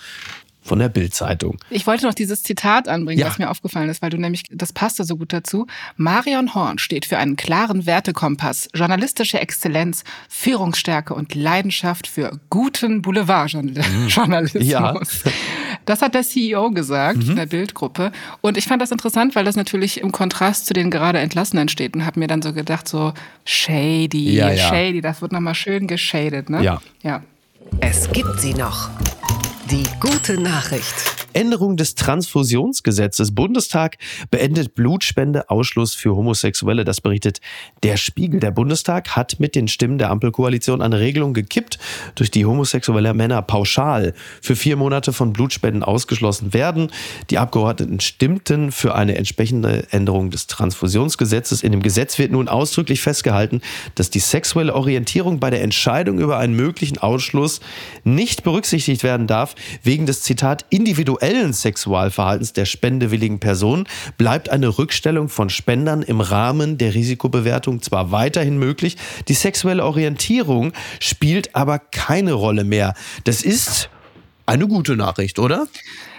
[0.64, 1.58] von der Bildzeitung.
[1.70, 3.28] Ich wollte noch dieses Zitat anbringen, ja.
[3.28, 5.68] was mir aufgefallen ist, weil du nämlich, das passte so gut dazu.
[5.98, 14.64] Marion Horn steht für einen klaren Wertekompass, journalistische Exzellenz, Führungsstärke und Leidenschaft für guten Boulevardjournalismus.
[14.64, 15.00] Ja.
[15.86, 17.32] Das hat der CEO gesagt mhm.
[17.32, 18.12] in der Bildgruppe.
[18.42, 21.96] Und ich fand das interessant, weil das natürlich im Kontrast zu den gerade Entlassenen steht
[21.96, 23.14] und habe mir dann so gedacht, so
[23.46, 24.70] shady, ja, ja.
[24.70, 26.64] shady, das wird nochmal schön geschadet, ne?
[26.64, 26.82] Ja.
[27.02, 27.22] ja.
[27.82, 28.90] Es gibt sie noch.
[29.74, 31.23] Die gute Nachricht.
[31.34, 33.34] Änderung des Transfusionsgesetzes.
[33.34, 33.98] Bundestag
[34.30, 36.84] beendet Blutspendeausschluss für Homosexuelle.
[36.84, 37.42] Das berichtet
[37.82, 38.40] der Spiegel.
[38.40, 41.80] Der Bundestag hat mit den Stimmen der Ampelkoalition eine Regelung gekippt,
[42.16, 46.92] durch die homosexuelle Männer pauschal für vier Monate von Blutspenden ausgeschlossen werden.
[47.30, 51.64] Die Abgeordneten stimmten für eine entsprechende Änderung des Transfusionsgesetzes.
[51.64, 53.62] In dem Gesetz wird nun ausdrücklich festgehalten,
[53.96, 57.60] dass die sexuelle Orientierung bei der Entscheidung über einen möglichen Ausschluss
[58.04, 63.88] nicht berücksichtigt werden darf, wegen des Zitat individuellen sexuellen Sexualverhaltens der spendewilligen Person
[64.18, 68.98] bleibt eine Rückstellung von Spendern im Rahmen der Risikobewertung zwar weiterhin möglich,
[69.30, 72.94] die sexuelle Orientierung spielt aber keine Rolle mehr.
[73.24, 73.90] Das ist
[74.46, 75.68] eine gute Nachricht, oder?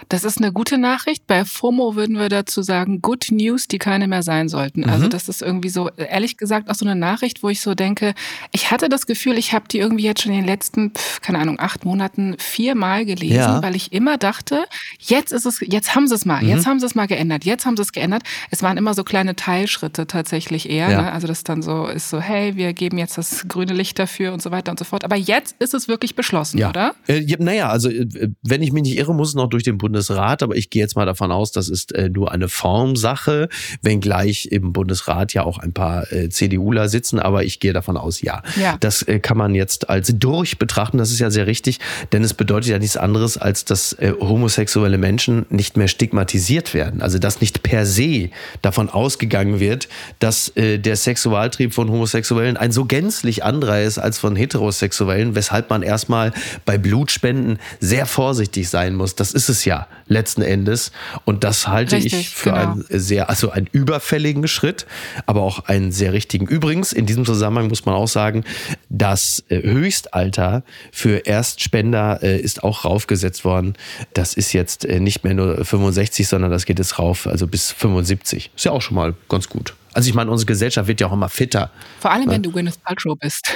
[0.09, 1.25] Das ist eine gute Nachricht.
[1.27, 4.83] Bei FOMO würden wir dazu sagen, Good News, die keine mehr sein sollten.
[4.83, 5.05] Also mhm.
[5.05, 8.13] Also das ist irgendwie so, ehrlich gesagt, auch so eine Nachricht, wo ich so denke,
[8.51, 11.59] ich hatte das Gefühl, ich habe die irgendwie jetzt schon in den letzten, keine Ahnung,
[11.59, 13.61] acht Monaten viermal gelesen, ja.
[13.61, 14.65] weil ich immer dachte,
[14.99, 16.49] jetzt ist es, jetzt haben sie es mal, mhm.
[16.49, 18.23] jetzt haben sie es mal geändert, jetzt haben sie es geändert.
[18.49, 20.89] Es waren immer so kleine Teilschritte tatsächlich eher.
[20.89, 21.01] Ja.
[21.03, 21.11] Ne?
[21.11, 24.41] Also das dann so ist so, hey, wir geben jetzt das grüne Licht dafür und
[24.41, 25.03] so weiter und so fort.
[25.03, 26.69] Aber jetzt ist es wirklich beschlossen, ja.
[26.69, 26.95] oder?
[27.07, 29.94] Äh, naja, also äh, wenn ich mich nicht irre, muss es noch durch den Bund
[29.95, 33.47] Bundesrat, aber ich gehe jetzt mal davon aus, das ist äh, nur eine Formsache,
[33.81, 38.21] wenngleich im Bundesrat ja auch ein paar äh, CDUler sitzen, aber ich gehe davon aus,
[38.21, 38.43] ja.
[38.57, 38.75] ja.
[38.81, 41.79] Das äh, kann man jetzt als durch betrachten, das ist ja sehr richtig,
[42.11, 47.01] denn es bedeutet ja nichts anderes, als dass äh, homosexuelle Menschen nicht mehr stigmatisiert werden.
[47.01, 49.87] Also dass nicht per se davon ausgegangen wird,
[50.19, 55.69] dass äh, der Sexualtrieb von Homosexuellen ein so gänzlich anderer ist als von Heterosexuellen, weshalb
[55.69, 56.33] man erstmal
[56.65, 59.15] bei Blutspenden sehr vorsichtig sein muss.
[59.15, 59.74] Das ist es ja
[60.07, 60.91] letzten Endes.
[61.25, 62.71] Und das halte Richtig, ich für genau.
[62.73, 64.85] einen sehr, also einen überfälligen Schritt,
[65.25, 66.47] aber auch einen sehr richtigen.
[66.47, 68.43] Übrigens, in diesem Zusammenhang muss man auch sagen,
[68.89, 73.73] das äh, Höchstalter für Erstspender äh, ist auch raufgesetzt worden.
[74.13, 77.71] Das ist jetzt äh, nicht mehr nur 65, sondern das geht jetzt rauf, also bis
[77.71, 78.51] 75.
[78.55, 79.73] Ist ja auch schon mal ganz gut.
[79.95, 81.71] Also ich meine, unsere Gesellschaft wird ja auch immer fitter.
[82.01, 82.33] Vor allem, ne?
[82.33, 83.49] wenn du Gwyneth Paltrow bist.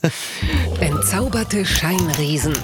[0.80, 2.54] Entzauberte Scheinriesen.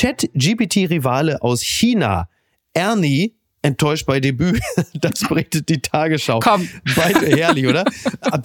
[0.00, 2.30] Chat-GPT-Rivale aus China,
[2.72, 4.60] Ernie, enttäuscht bei Debüt.
[5.00, 6.40] Das berichtet die Tagesschau.
[6.40, 6.68] Komm.
[6.94, 7.84] Baidu, herrlich, oder?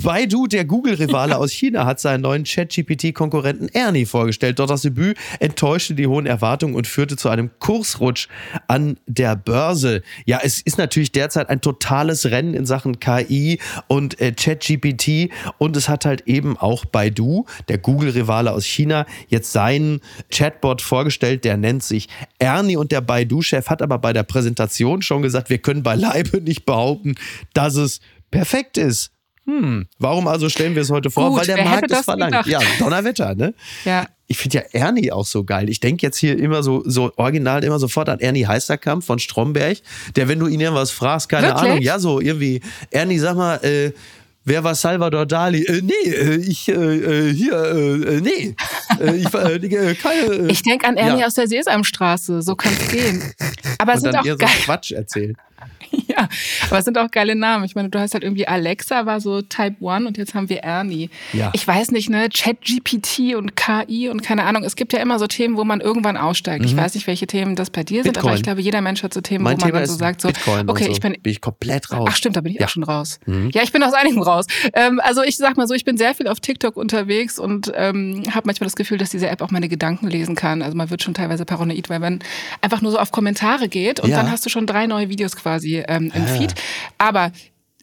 [0.04, 4.60] Baidu, der Google-Rivale aus China, hat seinen neuen Chat-GPT-Konkurrenten Ernie vorgestellt.
[4.60, 8.28] Dort das Debüt enttäuschte die hohen Erwartungen und führte zu einem Kursrutsch
[8.68, 10.02] an der Börse.
[10.26, 15.76] Ja, es ist natürlich derzeit ein totales Rennen in Sachen KI und äh, Chat-GPT und
[15.76, 20.02] es hat halt eben auch Baidu, der Google-Rivale aus China, jetzt seinen
[20.32, 22.08] Chatbot vorgestellt, der nennt sich
[22.40, 26.66] Ernie und der Baidu-Chef hat aber bei der Präsentation schon gesagt, wir können beileibe nicht
[26.66, 27.16] behaupten,
[27.54, 28.00] dass es
[28.32, 29.12] perfekt ist.
[29.46, 31.30] Hm, warum also stellen wir es heute vor?
[31.30, 32.32] Gut, Weil der Markt es verlangt.
[32.32, 32.48] Gedacht?
[32.48, 33.54] Ja, Donnerwetter, ne?
[33.86, 34.08] Ja.
[34.28, 35.70] Ich finde ja Ernie auch so geil.
[35.70, 39.78] Ich denke jetzt hier immer so, so original immer sofort an Ernie Heisterkamp von Stromberg,
[40.16, 41.64] der, wenn du ihn irgendwas fragst, keine Wirklich?
[41.64, 43.92] Ahnung, ja, so irgendwie, Ernie, sag mal, äh,
[44.48, 45.66] Wer war Salvador Dali?
[45.66, 48.56] Äh, nee, äh, ich, äh, äh hier, äh, äh nee.
[49.16, 51.26] Ich, keine, ich denke an Ernie ja.
[51.26, 53.24] aus der Sesamstraße, so kann es gehen.
[53.80, 55.36] Aber Und sind auch so Quatsch erzählen.
[56.08, 56.28] ja,
[56.70, 57.66] aber es sind auch geile Namen.
[57.66, 60.60] Ich meine, du hast halt irgendwie Alexa war so Type 1 und jetzt haben wir
[60.60, 61.10] Ernie.
[61.34, 61.52] Ja.
[61.54, 64.64] Ich weiß nicht, ne, ChatGPT und KI und keine Ahnung.
[64.64, 66.62] Es gibt ja immer so Themen, wo man irgendwann aussteigt.
[66.62, 66.68] Mhm.
[66.68, 69.14] Ich weiß nicht, welche Themen das bei dir sind, aber ich glaube, jeder Mensch hat
[69.14, 70.92] so Themen, mein wo man Thema dann so sagt, so, Bitcoin okay, so.
[70.92, 72.08] ich bin, bin ich komplett raus.
[72.10, 72.66] Ach stimmt, da bin ich ja.
[72.66, 73.20] auch schon raus.
[73.26, 73.50] Mhm.
[73.54, 74.46] Ja, ich bin aus einigen raus.
[74.74, 78.24] Ähm, also ich sag mal so, ich bin sehr viel auf TikTok unterwegs und ähm,
[78.34, 80.62] habe manchmal das Gefühl, dass diese App auch meine Gedanken lesen kann.
[80.62, 82.20] Also man wird schon teilweise paranoid, weil man
[82.62, 84.18] einfach nur so auf Kommentare geht und ja.
[84.18, 86.54] dann hast du schon drei neue Videos quasi ähm, im Feed.
[86.98, 87.32] Aber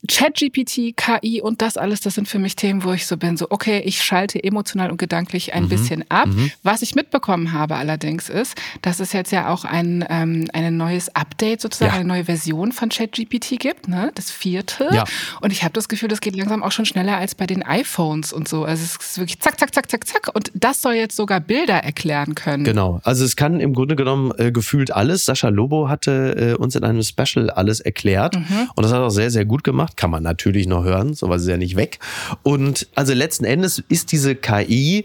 [0.08, 3.46] ChatGPT, KI und das alles, das sind für mich Themen, wo ich so bin, so
[3.50, 5.68] okay, ich schalte emotional und gedanklich ein mhm.
[5.68, 6.26] bisschen ab.
[6.26, 6.50] Mhm.
[6.64, 11.14] Was ich mitbekommen habe allerdings ist, dass es jetzt ja auch ein, ähm, ein neues
[11.14, 12.00] Update sozusagen, ja.
[12.00, 14.10] eine neue Version von ChatGPT gibt, ne?
[14.16, 14.88] das vierte.
[14.92, 15.04] Ja.
[15.40, 18.32] Und ich habe das Gefühl, das geht langsam auch schon schneller als bei den iPhones
[18.32, 18.64] und so.
[18.64, 20.34] Also es ist wirklich zack, zack, zack, zack, zack.
[20.34, 22.64] Und das soll jetzt sogar Bilder erklären können.
[22.64, 23.00] Genau.
[23.04, 25.24] Also es kann im Grunde genommen äh, gefühlt alles.
[25.24, 28.34] Sascha Lobo hatte äh, uns in einem Special alles erklärt.
[28.36, 28.68] Mhm.
[28.74, 31.48] Und das hat auch sehr, sehr gut gemacht kann man natürlich noch hören, sowas ist
[31.48, 31.98] ja nicht weg.
[32.42, 35.04] Und also letzten Endes ist diese KI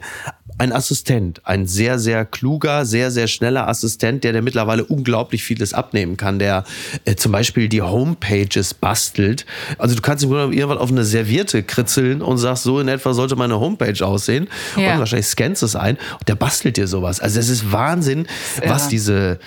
[0.59, 5.73] ein Assistent, ein sehr, sehr kluger, sehr, sehr schneller Assistent, der, der mittlerweile unglaublich vieles
[5.73, 6.63] abnehmen kann, der
[7.05, 9.45] äh, zum Beispiel die Homepages bastelt.
[9.77, 13.13] Also du kannst im Grunde irgendwann auf eine Serviette kritzeln und sagst, so in etwa
[13.13, 14.47] sollte meine Homepage aussehen.
[14.75, 14.93] Ja.
[14.93, 17.19] Und wahrscheinlich scannst es ein und der bastelt dir sowas.
[17.19, 18.27] Also es ist Wahnsinn,
[18.63, 18.69] ja.
[18.69, 19.39] was diese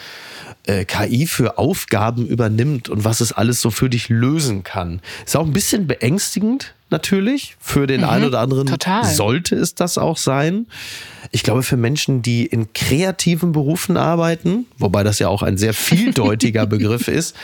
[0.67, 5.01] äh, KI für Aufgaben übernimmt und was es alles so für dich lösen kann.
[5.25, 7.57] Ist auch ein bisschen beängstigend, natürlich.
[7.61, 9.05] Für den mhm, einen oder anderen total.
[9.05, 10.67] sollte es das auch sein.
[11.33, 15.75] Ich glaube, für Menschen, die in kreativen Berufen arbeiten, wobei das ja auch ein sehr
[15.75, 17.37] vieldeutiger Begriff ist,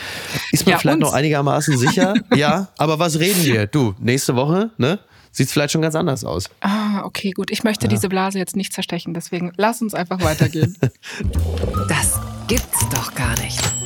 [0.51, 1.05] ist man ja, vielleicht uns.
[1.05, 2.13] noch einigermaßen sicher.
[2.35, 3.67] Ja, aber was reden wir?
[3.67, 4.99] Du, nächste Woche, ne?
[5.31, 6.49] Sieht es vielleicht schon ganz anders aus.
[6.61, 7.51] Ah, okay, gut.
[7.51, 7.89] Ich möchte ja.
[7.89, 10.75] diese Blase jetzt nicht zerstechen, deswegen lass uns einfach weitergehen.
[11.87, 13.76] Das gibt's doch gar nicht.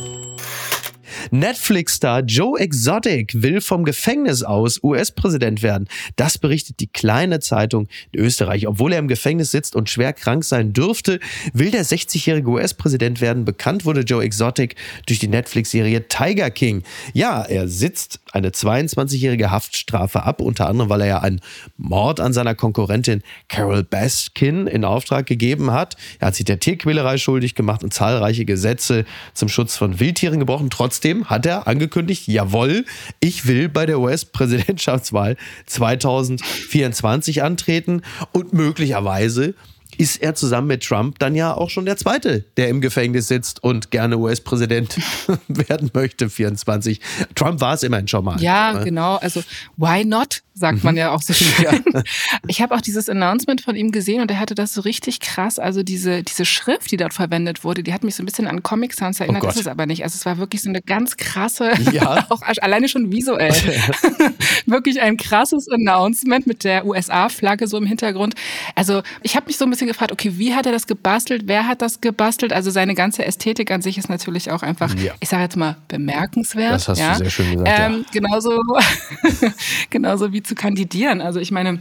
[1.30, 5.88] Netflix-Star Joe Exotic will vom Gefängnis aus US-Präsident werden.
[6.16, 8.68] Das berichtet die kleine Zeitung in Österreich.
[8.68, 11.20] Obwohl er im Gefängnis sitzt und schwer krank sein dürfte,
[11.54, 13.46] will der 60-jährige US-Präsident werden.
[13.46, 16.84] Bekannt wurde Joe Exotic durch die Netflix-Serie Tiger King.
[17.14, 21.42] Ja, er sitzt eine 22-jährige Haftstrafe ab, unter anderem, weil er ja einen
[21.78, 25.98] Mord an seiner Konkurrentin Carol Baskin in Auftrag gegeben hat.
[26.20, 30.70] Er hat sich der Tierquälerei schuldig gemacht und zahlreiche Gesetze zum Schutz von Wildtieren gebrochen.
[30.70, 32.86] Trotzdem hat er angekündigt, jawohl,
[33.20, 39.56] ich will bei der US-Präsidentschaftswahl 2024 antreten und möglicherweise
[39.98, 43.64] ist er zusammen mit Trump dann ja auch schon der Zweite, der im Gefängnis sitzt
[43.64, 44.98] und gerne US-Präsident
[45.48, 47.00] werden möchte, 24.
[47.36, 48.42] Trump war es immerhin schon mal.
[48.42, 48.84] Ja, ne?
[48.84, 49.18] genau.
[49.18, 49.44] Also,
[49.78, 50.84] why not, sagt mhm.
[50.84, 51.82] man ja auch so schön.
[52.48, 55.60] ich habe auch dieses Announcement von ihm gesehen und er hatte das so richtig krass.
[55.60, 58.64] Also, diese, diese Schrift, die dort verwendet wurde, die hat mich so ein bisschen an
[58.64, 59.44] Comic Sans erinnert.
[59.44, 60.04] Oh das ist aber nicht.
[60.04, 62.26] Also, es war wirklich so eine ganz krasse, ja.
[62.30, 63.54] auch alleine schon visuell.
[64.66, 68.36] wirklich ein krasses Announcement mit der USA-Flagge so im Hintergrund.
[68.76, 71.44] Also, ich habe mich so ein bisschen gefragt, okay, wie hat er das gebastelt?
[71.46, 72.54] Wer hat das gebastelt?
[72.54, 75.14] Also seine ganze Ästhetik an sich ist natürlich auch einfach, ja.
[75.20, 76.74] ich sage jetzt mal, bemerkenswert.
[76.74, 77.14] Das hast ja?
[77.14, 77.70] du sehr schön gesagt.
[77.80, 78.12] Ähm, ja.
[78.12, 78.62] genauso,
[79.90, 81.22] genauso wie zu kandidieren.
[81.22, 81.80] Also ich meine,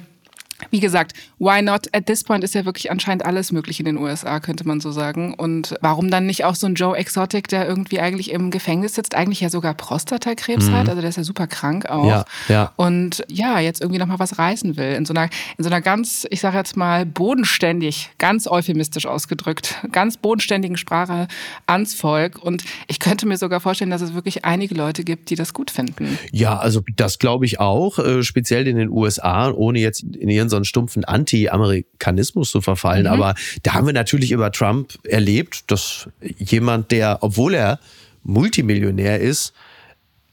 [0.70, 1.88] wie gesagt, why not?
[1.94, 4.90] At this point ist ja wirklich anscheinend alles möglich in den USA, könnte man so
[4.90, 5.34] sagen.
[5.34, 9.14] Und warum dann nicht auch so ein Joe Exotic, der irgendwie eigentlich im Gefängnis sitzt,
[9.14, 10.74] eigentlich ja sogar Prostatakrebs mhm.
[10.74, 12.06] hat, also der ist ja super krank auch.
[12.06, 12.72] Ja, ja.
[12.76, 14.94] Und ja, jetzt irgendwie nochmal was reißen will.
[14.94, 19.76] In so einer, in so einer ganz, ich sage jetzt mal, bodenständig, ganz euphemistisch ausgedrückt,
[19.92, 21.28] ganz bodenständigen Sprache
[21.66, 22.38] ans Volk.
[22.42, 25.70] Und ich könnte mir sogar vorstellen, dass es wirklich einige Leute gibt, die das gut
[25.70, 26.18] finden.
[26.32, 30.48] Ja, also das glaube ich auch, äh, speziell in den USA, ohne jetzt in ihren
[30.50, 33.04] so einen stumpfen Anti-Amerikanismus zu verfallen.
[33.04, 33.12] Mhm.
[33.12, 36.08] Aber da haben wir natürlich über Trump erlebt, dass
[36.38, 37.78] jemand, der, obwohl er
[38.22, 39.54] Multimillionär ist,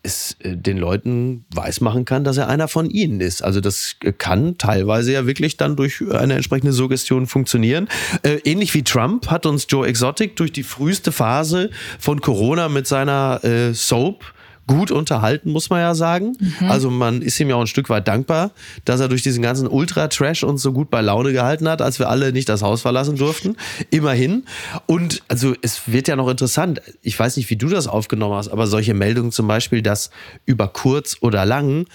[0.04, 3.44] es äh, den Leuten weismachen kann, dass er einer von ihnen ist.
[3.44, 7.88] Also das kann teilweise ja wirklich dann durch eine entsprechende Suggestion funktionieren.
[8.24, 12.88] Äh, ähnlich wie Trump hat uns Joe Exotic durch die früheste Phase von Corona mit
[12.88, 14.34] seiner äh, Soap
[14.68, 16.38] gut unterhalten, muss man ja sagen.
[16.40, 16.70] Mhm.
[16.70, 18.52] Also man ist ihm ja auch ein Stück weit dankbar,
[18.86, 22.10] dass er durch diesen ganzen Ultra-Trash uns so gut bei Laune gehalten hat, als wir
[22.10, 23.56] alle nicht das Haus verlassen durften.
[23.90, 24.44] Immerhin.
[24.86, 26.82] Und also es wird ja noch interessant.
[27.02, 30.12] Ich weiß nicht, wie du das aufgenommen hast, aber solche Meldungen zum Beispiel, dass
[30.46, 31.86] über kurz oder lang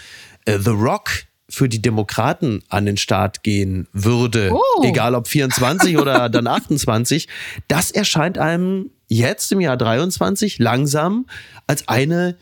[0.46, 1.10] äh, The Rock
[1.52, 4.82] für die Demokraten an den Start gehen würde, oh.
[4.82, 7.28] egal ob 24 oder dann 28,
[7.68, 11.26] das erscheint einem jetzt im Jahr 23 langsam
[11.66, 12.36] als eine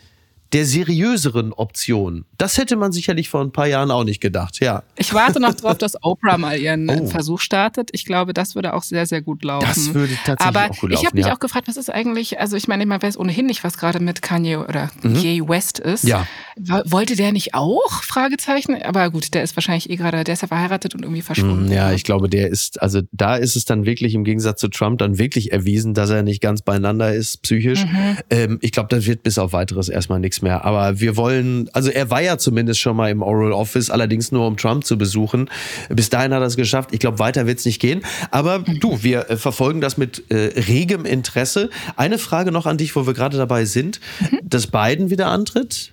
[0.53, 2.25] der seriöseren Option.
[2.37, 4.83] Das hätte man sicherlich vor ein paar Jahren auch nicht gedacht, ja.
[4.97, 7.07] Ich warte noch darauf, dass Oprah mal ihren oh.
[7.07, 7.91] Versuch startet.
[7.93, 9.67] Ich glaube, das würde auch sehr, sehr gut laufen.
[9.69, 11.01] Das würde tatsächlich Aber auch gut laufen.
[11.01, 11.35] Ich habe mich ja.
[11.35, 14.23] auch gefragt, was ist eigentlich, also ich meine, man weiß ohnehin nicht, was gerade mit
[14.23, 15.15] Kanye oder mhm.
[15.15, 16.05] Ye West ist.
[16.05, 16.27] Ja.
[16.57, 18.03] Wollte der nicht auch?
[18.03, 18.83] Fragezeichen.
[18.83, 21.67] Aber gut, der ist wahrscheinlich eh gerade, der ist ja verheiratet und irgendwie verschwunden.
[21.67, 24.69] Mhm, ja, ich glaube, der ist, also da ist es dann wirklich im Gegensatz zu
[24.69, 27.85] Trump dann wirklich erwiesen, dass er nicht ganz beieinander ist, psychisch.
[27.85, 28.17] Mhm.
[28.31, 30.64] Ähm, ich glaube, das wird bis auf weiteres erstmal nichts mehr.
[30.64, 34.46] Aber wir wollen, also er war ja zumindest schon mal im Oral Office, allerdings nur
[34.46, 35.48] um Trump zu besuchen.
[35.88, 36.90] Bis dahin hat er es geschafft.
[36.92, 38.03] Ich glaube, weiter wird es nicht gehen.
[38.31, 41.70] Aber du, wir äh, verfolgen das mit äh, regem Interesse.
[41.96, 44.00] Eine Frage noch an dich, wo wir gerade dabei sind.
[44.20, 44.40] Mhm.
[44.42, 45.92] Dass Biden wieder antritt?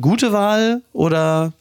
[0.00, 1.52] Gute Wahl oder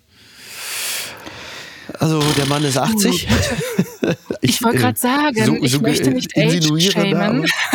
[1.99, 3.27] also der Mann ist 80.
[3.27, 3.27] ich,
[4.41, 6.11] ich wollte gerade sagen, so, ich so möchte.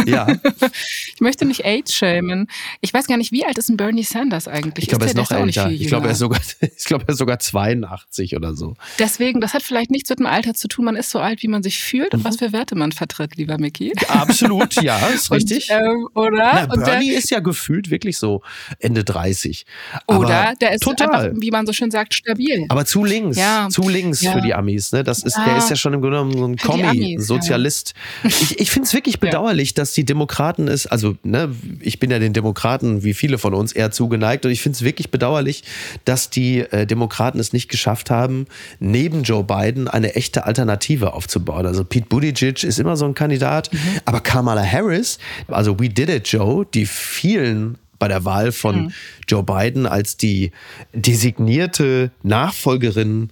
[0.06, 0.26] Ja.
[1.14, 2.48] ich möchte nicht age-shamen.
[2.80, 4.84] Ich weiß gar nicht, wie alt ist ein Bernie Sanders eigentlich?
[4.84, 5.70] Ich glaube, er ist noch älter.
[5.82, 8.74] Ich glaube, er ist sogar, ich glaube, er ist sogar 82 oder so.
[8.98, 10.84] Deswegen, das hat vielleicht nichts mit dem Alter zu tun.
[10.84, 12.24] Man ist so alt, wie man sich fühlt und mhm.
[12.24, 13.92] was für Werte man vertritt, lieber Mickey.
[14.08, 15.70] Absolut, ja, ist richtig.
[15.70, 16.66] Und, ähm, oder?
[16.68, 18.42] Na, Bernie der, ist ja gefühlt wirklich so
[18.78, 19.66] Ende 30.
[20.06, 21.14] Oder der ist total.
[21.14, 22.66] einfach, wie man so schön sagt, stabil.
[22.68, 23.68] Aber zu links, ja.
[23.70, 24.32] zu links ja.
[24.32, 24.92] für die Amis.
[24.92, 25.02] Ne?
[25.02, 25.44] Das ist, ja.
[25.44, 27.94] Der ist ja schon im Grunde genommen so ein Kommi, Sozialist.
[28.24, 32.18] Ich, ich finde es wirklich bedauerlich, dass die Demokraten es, also ne, ich bin ja
[32.18, 35.64] den Demokraten wie viele von uns eher zugeneigt und ich finde es wirklich bedauerlich,
[36.04, 38.46] dass die äh, Demokraten es nicht geschafft haben,
[38.80, 41.66] neben Joe Biden eine echte Alternative aufzubauen.
[41.66, 43.78] Also Pete Buttigieg ist immer so ein Kandidat, mhm.
[44.04, 48.92] aber Kamala Harris, also We Did It Joe, die vielen bei der Wahl von mhm.
[49.28, 50.50] Joe Biden als die
[50.92, 53.30] designierte Nachfolgerin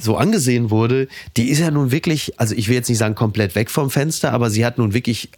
[0.00, 3.54] so angesehen wurde, die ist ja nun wirklich, also ich will jetzt nicht sagen komplett
[3.54, 5.30] weg vom Fenster, aber sie hat nun wirklich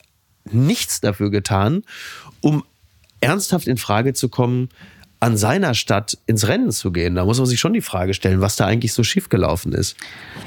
[0.51, 1.83] nichts dafür getan,
[2.41, 2.65] um
[3.21, 4.69] ernsthaft in Frage zu kommen,
[5.23, 7.15] an seiner Stadt ins Rennen zu gehen.
[7.15, 9.97] Da muss man sich schon die Frage stellen, was da eigentlich so schiefgelaufen ist.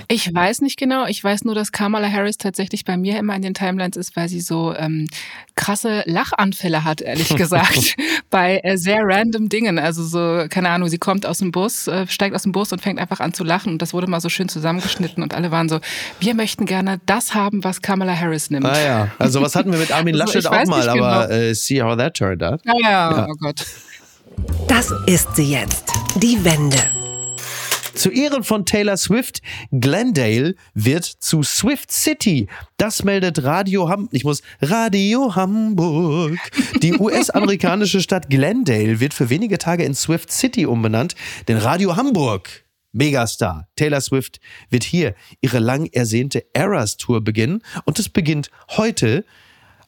[0.09, 1.05] Ich weiß nicht genau.
[1.05, 4.27] Ich weiß nur, dass Kamala Harris tatsächlich bei mir immer in den Timelines ist, weil
[4.27, 5.07] sie so ähm,
[5.55, 7.95] krasse Lachanfälle hat, ehrlich gesagt,
[8.29, 9.79] bei äh, sehr random Dingen.
[9.79, 12.81] Also so, keine Ahnung, sie kommt aus dem Bus, äh, steigt aus dem Bus und
[12.81, 13.71] fängt einfach an zu lachen.
[13.71, 15.79] Und das wurde mal so schön zusammengeschnitten und alle waren so,
[16.19, 18.65] wir möchten gerne das haben, was Kamala Harris nimmt.
[18.65, 21.41] Ah ja, also was hatten wir mit Armin also Laschet also, auch mal, aber genau.
[21.41, 22.59] äh, see how that turned out.
[22.67, 23.27] Ah ja, ja.
[23.29, 23.65] oh Gott.
[24.67, 25.91] Das ist sie jetzt.
[26.15, 26.77] Die Wende.
[27.95, 32.47] Zu Ehren von Taylor Swift, Glendale wird zu Swift City.
[32.77, 34.13] Das meldet Radio Hamburg.
[34.13, 36.37] Ich muss Radio Hamburg.
[36.81, 41.15] Die US-amerikanische Stadt Glendale wird für wenige Tage in Swift City umbenannt,
[41.47, 47.99] denn Radio Hamburg Megastar Taylor Swift wird hier ihre lang ersehnte Eras Tour beginnen und
[47.99, 49.25] es beginnt heute.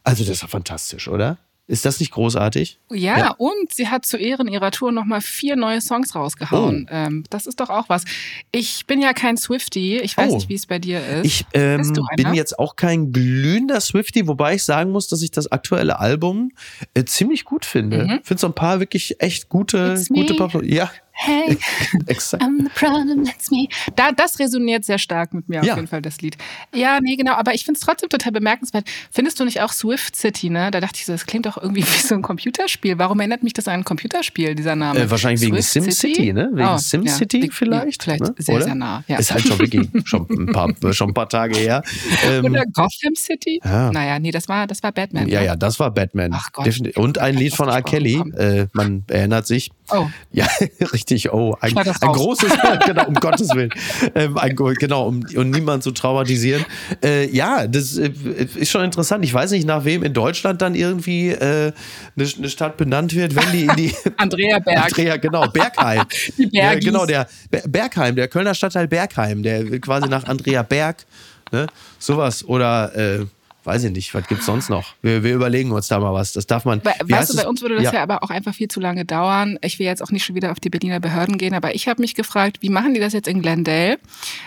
[0.04, 1.38] Also das ist ja fantastisch, oder?
[1.70, 2.80] Ist das nicht großartig?
[2.92, 6.88] Ja, ja, und sie hat zu Ehren ihrer Tour nochmal vier neue Songs rausgehauen.
[6.90, 6.94] Oh.
[6.94, 8.06] Ähm, das ist doch auch was.
[8.54, 9.98] Ich bin ja kein Swifty.
[9.98, 10.36] Ich weiß oh.
[10.36, 11.26] nicht, wie es bei dir ist.
[11.26, 15.52] Ich ähm, bin jetzt auch kein glühender Swifty, wobei ich sagen muss, dass ich das
[15.52, 16.52] aktuelle Album
[16.94, 18.06] äh, ziemlich gut finde.
[18.06, 18.20] Mhm.
[18.24, 20.64] Finde so ein paar wirklich echt gute, gute Pop.
[20.64, 21.58] Ja, Hey,
[22.40, 23.68] I'm the problem, that's me.
[23.96, 25.72] Da, das resoniert sehr stark mit mir ja.
[25.72, 26.38] auf jeden Fall, das Lied.
[26.76, 28.88] Ja, nee, genau, aber ich finde es trotzdem total bemerkenswert.
[29.12, 30.70] Findest du nicht auch Swift City, ne?
[30.70, 33.00] Da dachte ich so, das klingt doch irgendwie wie so ein Computerspiel.
[33.00, 35.00] Warum erinnert mich das an ein Computerspiel, dieser Name?
[35.00, 36.52] Äh, wahrscheinlich wegen SimCity, ne?
[36.54, 38.04] Wegen oh, SimCity ja, vielleicht.
[38.04, 38.36] Vielleicht ne?
[38.38, 38.66] sehr, Oder?
[38.66, 39.04] sehr nah.
[39.08, 39.18] Ja.
[39.18, 41.82] Ist halt schon wirklich schon ein paar, schon ein paar Tage her.
[42.26, 43.60] Ähm, Oder Gotham City?
[43.64, 43.92] Ja.
[43.92, 45.28] Naja, nee, das war, das war Batman.
[45.28, 45.46] Ja, ne?
[45.48, 46.32] ja, das war Batman.
[46.34, 46.96] Ach Gott.
[46.96, 47.82] Und ein Lied von R.
[47.82, 48.22] Kelly.
[48.38, 49.72] Äh, man erinnert sich.
[49.92, 50.08] Oh.
[50.32, 50.48] Ja,
[50.94, 51.32] richtig.
[51.32, 52.52] Oh, ein, ein großes,
[52.86, 53.72] genau, um Gottes Willen.
[54.16, 56.66] Ähm, ein, genau, um, um niemanden zu traumatisieren.
[57.04, 58.12] Äh, ja, das äh,
[58.56, 59.24] ist schon interessant.
[59.24, 61.72] Ich weiß nicht, nach wem in Deutschland dann irgendwie äh,
[62.16, 63.96] eine, eine Stadt benannt wird, wenn die in die.
[64.18, 64.86] Andrea Berg.
[64.86, 66.06] Andrea, genau, Bergheim.
[66.38, 67.28] die ja, genau, der
[67.66, 71.06] Bergheim, der Kölner Stadtteil Bergheim, der quasi nach Andrea Berg,
[71.52, 71.68] ne,
[72.00, 72.44] sowas.
[72.44, 73.26] Oder äh,
[73.68, 74.96] weiß ich nicht, was gibt es sonst noch?
[75.02, 76.32] Wir, wir, überlegen uns da mal was.
[76.32, 76.82] Das darf man.
[77.04, 77.94] Wie weißt du, bei uns würde das ja.
[77.94, 78.04] ja.
[78.04, 79.60] aber auch einfach viel zu lange dauern.
[79.62, 82.02] Ich will jetzt auch nicht schon wieder auf die Berliner Behörden gehen, aber ich habe
[82.02, 84.00] mich gefragt, wie machen die das jetzt in Glendale?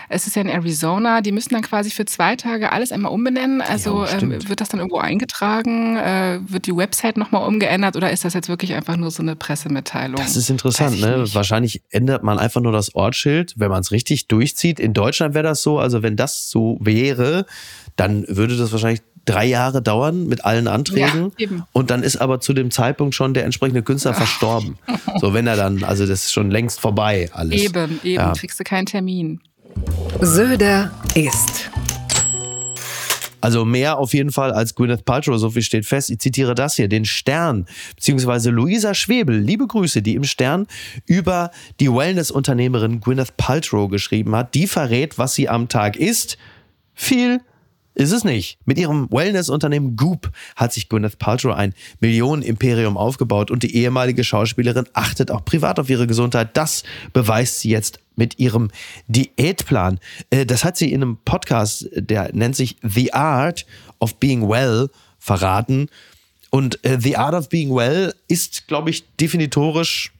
[0.09, 1.21] Es ist ja in Arizona.
[1.21, 3.61] Die müssen dann quasi für zwei Tage alles einmal umbenennen.
[3.61, 5.97] Also ja, ähm, wird das dann irgendwo eingetragen?
[5.97, 9.35] Äh, wird die Website nochmal umgeändert oder ist das jetzt wirklich einfach nur so eine
[9.35, 10.17] Pressemitteilung?
[10.17, 11.19] Das ist interessant, ne?
[11.19, 11.35] Nicht.
[11.35, 14.79] Wahrscheinlich ändert man einfach nur das Ortsschild, wenn man es richtig durchzieht.
[14.79, 17.45] In Deutschland wäre das so, also wenn das so wäre,
[17.95, 21.31] dann würde das wahrscheinlich drei Jahre dauern mit allen Anträgen.
[21.37, 24.77] Ja, und dann ist aber zu dem Zeitpunkt schon der entsprechende Künstler verstorben.
[25.19, 27.61] So, wenn er dann, also das ist schon längst vorbei alles.
[27.61, 28.33] Eben, eben, ja.
[28.33, 29.39] kriegst du keinen Termin.
[30.19, 31.69] Söder ist.
[33.41, 36.11] Also mehr auf jeden Fall als Gwyneth Paltrow, so viel steht fest.
[36.11, 40.67] Ich zitiere das hier, den Stern, beziehungsweise Luisa Schwebel, liebe Grüße, die im Stern
[41.07, 44.53] über die Wellness-Unternehmerin Gwyneth Paltrow geschrieben hat.
[44.53, 46.37] Die verrät, was sie am Tag isst.
[46.93, 47.41] Viel
[47.93, 48.57] ist es nicht.
[48.65, 54.85] Mit ihrem Wellness-Unternehmen Goop hat sich Gwyneth Paltrow ein Millionen-Imperium aufgebaut und die ehemalige Schauspielerin
[54.93, 56.55] achtet auch privat auf ihre Gesundheit.
[56.55, 58.69] Das beweist sie jetzt mit ihrem
[59.07, 59.99] Diätplan.
[60.29, 63.65] Äh, das hat sie in einem Podcast, der nennt sich The Art
[63.99, 65.87] of Being Well, verraten.
[66.49, 70.11] Und äh, The Art of Being Well ist, glaube ich, definitorisch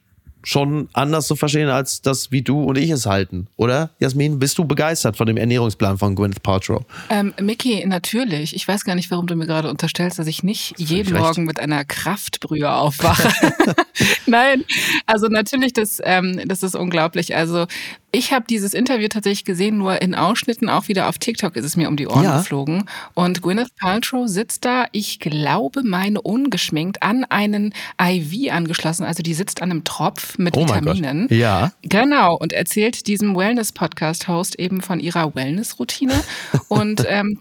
[0.44, 3.92] schon anders zu verstehen, als das, wie du und ich es halten, oder?
[4.00, 6.84] Jasmin, bist du begeistert von dem Ernährungsplan von Gwyneth Paltrow?
[7.10, 8.56] Ähm, Mickey, natürlich.
[8.56, 11.24] Ich weiß gar nicht, warum du mir gerade unterstellst, dass ich nicht jeden Vielleicht.
[11.24, 13.32] Morgen mit einer Kraftbrühe aufwache.
[14.26, 14.64] Nein,
[15.06, 17.36] also natürlich, das, ähm, das ist unglaublich.
[17.36, 17.68] Also
[18.12, 21.78] ich habe dieses Interview tatsächlich gesehen, nur in Ausschnitten, auch wieder auf TikTok ist es
[21.78, 22.40] mir um die Ohren ja.
[22.40, 22.86] geflogen.
[23.14, 29.06] Und Gwyneth Paltrow sitzt da, ich glaube, meine ungeschminkt, an einen IV angeschlossen.
[29.06, 31.28] Also die sitzt an einem Tropf mit oh Vitaminen.
[31.30, 31.72] Ja.
[31.84, 32.36] Genau.
[32.36, 36.22] Und erzählt diesem Wellness-Podcast-Host eben von ihrer Wellness-Routine.
[36.68, 37.40] und ähm,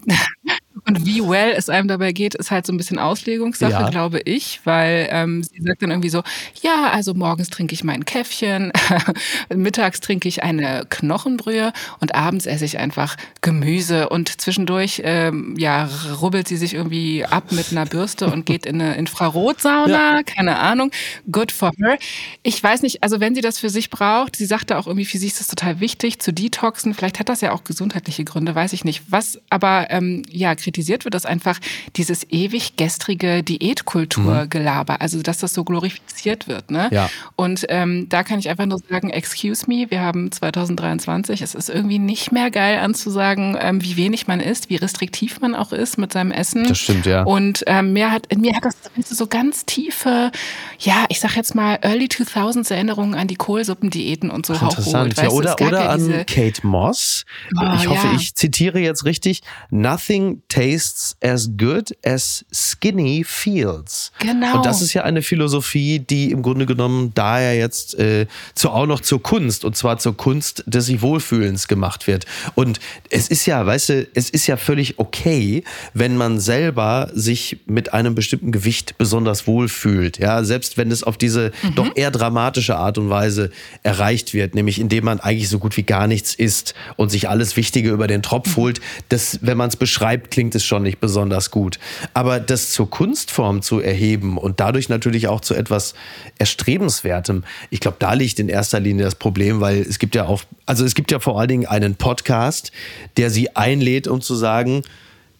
[0.85, 3.89] und wie well es einem dabei geht, ist halt so ein bisschen Auslegungssache, ja.
[3.89, 6.23] glaube ich, weil ähm, sie sagt dann irgendwie so,
[6.61, 8.71] ja, also morgens trinke ich mein Käffchen,
[9.53, 15.89] mittags trinke ich eine Knochenbrühe und abends esse ich einfach Gemüse und zwischendurch, ähm, ja,
[16.21, 20.23] rubbelt sie sich irgendwie ab mit einer Bürste und geht in eine Infrarotsauna, ja.
[20.23, 20.91] keine Ahnung,
[21.31, 21.97] good for her.
[22.43, 25.17] Ich weiß nicht, also wenn sie das für sich braucht, sie sagte auch irgendwie, für
[25.17, 28.71] sie ist es total wichtig zu detoxen, vielleicht hat das ja auch gesundheitliche Gründe, weiß
[28.71, 29.03] ich nicht.
[29.09, 31.59] Was aber, ähm, ja, kritisiert wird, ist einfach
[31.95, 34.99] dieses ewig gestrige Diätkulturgelaber, mhm.
[34.99, 36.71] also dass das so glorifiziert wird.
[36.71, 36.89] Ne?
[36.91, 37.09] Ja.
[37.35, 41.69] Und ähm, da kann ich einfach nur sagen, excuse me, wir haben 2023, es ist
[41.69, 45.97] irgendwie nicht mehr geil anzusagen, ähm, wie wenig man isst, wie restriktiv man auch ist
[45.97, 46.67] mit seinem Essen.
[46.67, 47.23] Das stimmt, ja.
[47.23, 48.75] Und ähm, mir hat, mir hat das
[49.09, 50.31] so ganz tiefe,
[50.79, 55.17] ja, ich sag jetzt mal Early 2000s Erinnerungen an die Kohlsuppendiäten und so Ach, Interessant,
[55.17, 57.25] ja, oder, oder ja an Kate Moss.
[57.55, 58.15] Oh, ich hoffe, ja.
[58.15, 59.41] ich zitiere jetzt richtig.
[59.69, 64.11] Nothing tastes as good as skinny feels.
[64.19, 64.57] Genau.
[64.57, 68.85] Und das ist ja eine Philosophie, die im Grunde genommen daher jetzt äh, zu, auch
[68.85, 72.25] noch zur Kunst und zwar zur Kunst des sich Wohlfühlens gemacht wird.
[72.55, 77.57] Und es ist ja, weißt du, es ist ja völlig okay, wenn man selber sich
[77.65, 80.19] mit einem bestimmten Gewicht besonders wohlfühlt.
[80.19, 81.75] Ja, selbst wenn es auf diese mhm.
[81.75, 83.51] doch eher dramatische Art und Weise
[83.83, 87.55] erreicht wird, nämlich indem man eigentlich so gut wie gar nichts isst und sich alles
[87.55, 88.61] Wichtige über den Tropf mhm.
[88.61, 88.81] holt.
[89.09, 91.79] Das, wenn man es beschreibt, klingt es schon nicht besonders gut.
[92.13, 95.93] Aber das zur Kunstform zu erheben und dadurch natürlich auch zu etwas
[96.39, 100.43] Erstrebenswertem, ich glaube, da liegt in erster Linie das Problem, weil es gibt ja auch,
[100.65, 102.71] also es gibt ja vor allen Dingen einen Podcast,
[103.17, 104.83] der sie einlädt, um zu sagen,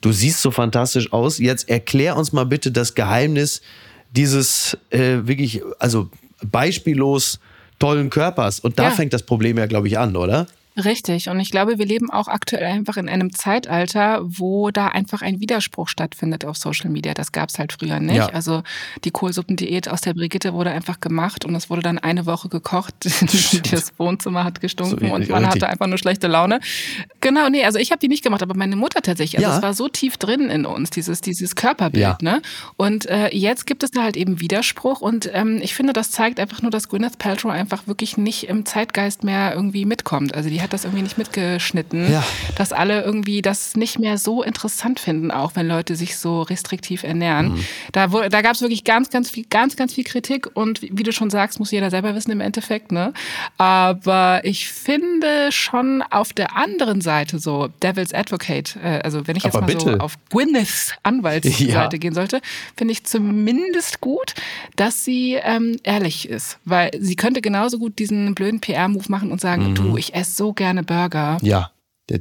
[0.02, 3.62] du siehst so fantastisch aus, jetzt erklär uns mal bitte das Geheimnis
[4.12, 6.10] dieses äh, wirklich, also
[6.44, 7.40] beispiellos
[7.80, 8.60] tollen Körpers.
[8.60, 8.92] Und da ja.
[8.92, 10.48] fängt das Problem ja, glaube ich, an, oder?
[10.78, 11.28] Richtig.
[11.28, 15.42] Und ich glaube, wir leben auch aktuell einfach in einem Zeitalter, wo da einfach ein
[15.42, 17.14] Widerspruch stattfindet auf Social Media.
[17.14, 18.16] Das gab es halt früher nicht.
[18.16, 18.28] Ja.
[18.28, 18.64] Also
[19.04, 22.96] die Kohlsuppendiät aus der Brigitte wurde einfach gemacht und es wurde dann eine Woche gekocht.
[23.72, 26.62] das Wohnzimmer hat gestunken so, und man hatte einfach nur schlechte Laune.
[27.20, 29.40] Genau, nee, also ich habe die nicht gemacht, aber meine Mutter tatsächlich.
[29.40, 29.58] Also ja.
[29.58, 32.02] es war so tief drin in uns, dieses, dieses Körperbild.
[32.02, 32.18] Ja.
[32.22, 32.42] Ne?
[32.78, 36.40] Und äh, jetzt gibt es da halt eben Widerspruch und ähm, ich finde, das zeigt
[36.40, 40.34] einfach nur, dass Gwyneth Paltrow einfach wirklich nicht im Zeitgeist mehr irgendwie mitkommt.
[40.34, 42.24] Also die hat das irgendwie nicht mitgeschnitten, ja.
[42.56, 47.04] dass alle irgendwie das nicht mehr so interessant finden, auch wenn Leute sich so restriktiv
[47.04, 47.54] ernähren.
[47.54, 47.66] Mhm.
[47.92, 51.12] Da, da gab es wirklich ganz, ganz viel, ganz, ganz viel Kritik und wie du
[51.12, 53.14] schon sagst, muss jeder selber wissen im Endeffekt, ne?
[53.58, 59.44] Aber ich finde schon auf der anderen Seite so Devil's Advocate, äh, also wenn ich
[59.44, 59.94] jetzt Aber mal bitte.
[59.94, 61.88] so auf Gwyneths Anwaltsseite ja.
[61.88, 62.42] gehen sollte,
[62.76, 64.34] finde ich zumindest gut,
[64.76, 69.42] dass sie ähm, ehrlich ist, weil sie könnte genauso gut diesen blöden PR-Move machen und
[69.42, 69.76] sagen, mhm.
[69.76, 71.38] du, ich esse so gerne Burger.
[71.42, 71.72] Ja.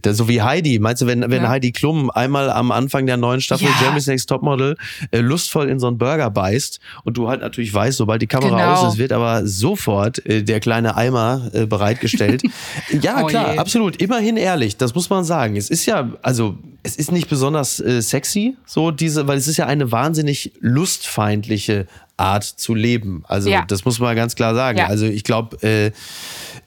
[0.06, 0.78] So wie Heidi.
[0.78, 1.48] Meinst du, wenn, wenn ja.
[1.48, 3.74] Heidi Klum einmal am Anfang der neuen Staffel ja.
[3.82, 4.76] Jeremy's Next Topmodel
[5.10, 8.50] äh, lustvoll in so einen Burger beißt und du halt natürlich weißt, sobald die Kamera
[8.50, 8.74] genau.
[8.74, 12.42] aus ist, wird aber sofort äh, der kleine Eimer äh, bereitgestellt.
[13.02, 13.58] ja, oh klar, je.
[13.58, 13.96] absolut.
[13.96, 15.56] Immerhin ehrlich, das muss man sagen.
[15.56, 19.56] Es ist ja, also, es ist nicht besonders äh, sexy, so diese, weil es ist
[19.56, 23.24] ja eine wahnsinnig lustfeindliche Art zu leben.
[23.26, 23.64] Also, ja.
[23.66, 24.80] das muss man ganz klar sagen.
[24.80, 25.90] Also, ich glaube, äh,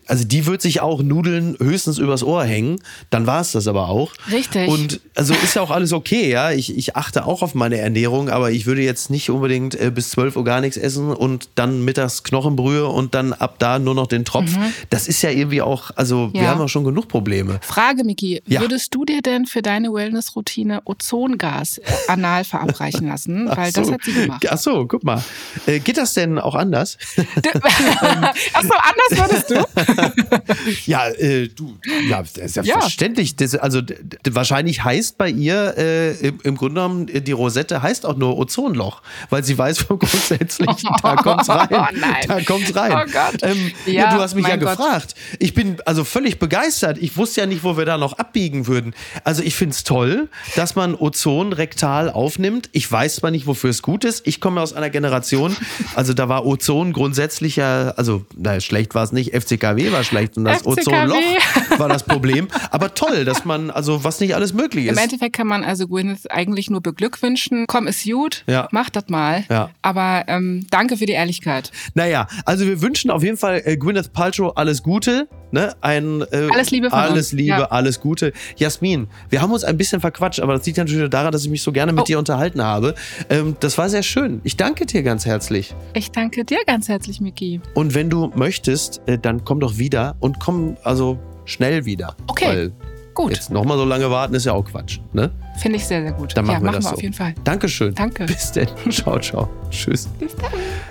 [0.07, 2.79] also die wird sich auch Nudeln höchstens übers Ohr hängen.
[3.09, 4.13] Dann war es das aber auch.
[4.31, 4.67] Richtig.
[4.67, 6.51] Und also ist ja auch alles okay, ja.
[6.51, 10.11] Ich, ich achte auch auf meine Ernährung, aber ich würde jetzt nicht unbedingt äh, bis
[10.11, 14.07] 12 Uhr gar nichts essen und dann mittags Knochenbrühe und dann ab da nur noch
[14.07, 14.55] den Tropf.
[14.55, 14.73] Mhm.
[14.89, 16.41] Das ist ja irgendwie auch, also ja.
[16.41, 17.59] wir haben auch schon genug Probleme.
[17.61, 18.61] Frage, Miki, ja.
[18.61, 23.49] würdest du dir denn für deine Wellness-Routine Ozongas äh, anal verabreichen lassen?
[23.55, 23.81] Weil so.
[23.81, 24.45] das hat sie gemacht.
[24.49, 25.23] Ach so, guck mal.
[25.65, 26.97] Äh, geht das denn auch anders?
[27.15, 29.92] Ach so, anders würdest du?
[30.85, 31.77] ja, äh, du,
[32.07, 33.31] ja, selbstverständlich.
[33.31, 33.35] Ja.
[33.39, 33.81] Das, also
[34.29, 39.01] wahrscheinlich heißt bei ihr äh, im, im, Grunde genommen, die Rosette heißt auch nur Ozonloch,
[39.29, 40.69] weil sie weiß grundsätzlich,
[41.01, 41.67] da kommt's rein.
[41.71, 42.27] Oh.
[42.27, 42.91] Da kommt's rein.
[42.93, 43.41] Oh Gott.
[43.43, 44.77] Ähm, ja, ja, du hast mich ja Gott.
[44.77, 45.15] gefragt.
[45.39, 46.97] Ich bin also völlig begeistert.
[46.97, 48.93] Ich wusste ja nicht, wo wir da noch abbiegen würden.
[49.23, 52.69] Also ich finde es toll, dass man Ozon rektal aufnimmt.
[52.71, 54.25] Ich weiß zwar nicht, wofür es gut ist.
[54.25, 55.55] Ich komme aus einer Generation,
[55.95, 60.37] also da war Ozon grundsätzlich ja, also na, schlecht war es nicht, FCKW war schlecht
[60.37, 61.17] und das Ozonloch
[61.77, 62.47] war das Problem.
[62.71, 64.91] Aber toll, dass man, also was nicht alles möglich ist.
[64.91, 67.65] Im Endeffekt kann man also Gwyneth eigentlich nur beglückwünschen.
[67.67, 68.67] Komm, ist gut, ja.
[68.71, 69.43] mach das mal.
[69.49, 69.69] Ja.
[69.81, 71.71] Aber ähm, danke für die Ehrlichkeit.
[71.93, 75.27] Naja, also wir wünschen auf jeden Fall äh, Gwyneth Paltrow alles Gute.
[75.53, 75.71] Ne?
[75.81, 77.31] Ein, äh, alles Liebe von Alles uns.
[77.33, 77.65] Liebe, ja.
[77.65, 78.33] alles Gute.
[78.57, 81.61] Jasmin, wir haben uns ein bisschen verquatscht, aber das liegt natürlich daran, dass ich mich
[81.61, 82.05] so gerne mit oh.
[82.05, 82.95] dir unterhalten habe.
[83.29, 84.41] Ähm, das war sehr schön.
[84.43, 85.75] Ich danke dir ganz herzlich.
[85.93, 87.61] Ich danke dir ganz herzlich, Miki.
[87.75, 92.15] Und wenn du möchtest, äh, dann komm doch wieder und komm also schnell wieder.
[92.25, 92.47] Okay.
[92.47, 92.71] Weil
[93.13, 93.31] Gut.
[93.31, 94.99] Jetzt nochmal so lange warten ist ja auch Quatsch.
[95.11, 95.29] Ne?
[95.59, 96.35] Finde ich sehr, sehr gut.
[96.35, 96.95] Dann machen ja, wir machen das wir so.
[96.95, 97.35] auf jeden Fall.
[97.43, 97.93] Dankeschön.
[97.93, 98.25] Danke.
[98.25, 98.67] Bis denn.
[98.89, 99.47] Ciao, ciao.
[99.69, 100.07] Tschüss.
[100.19, 100.49] Bis dann.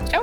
[0.08, 0.22] Ciao.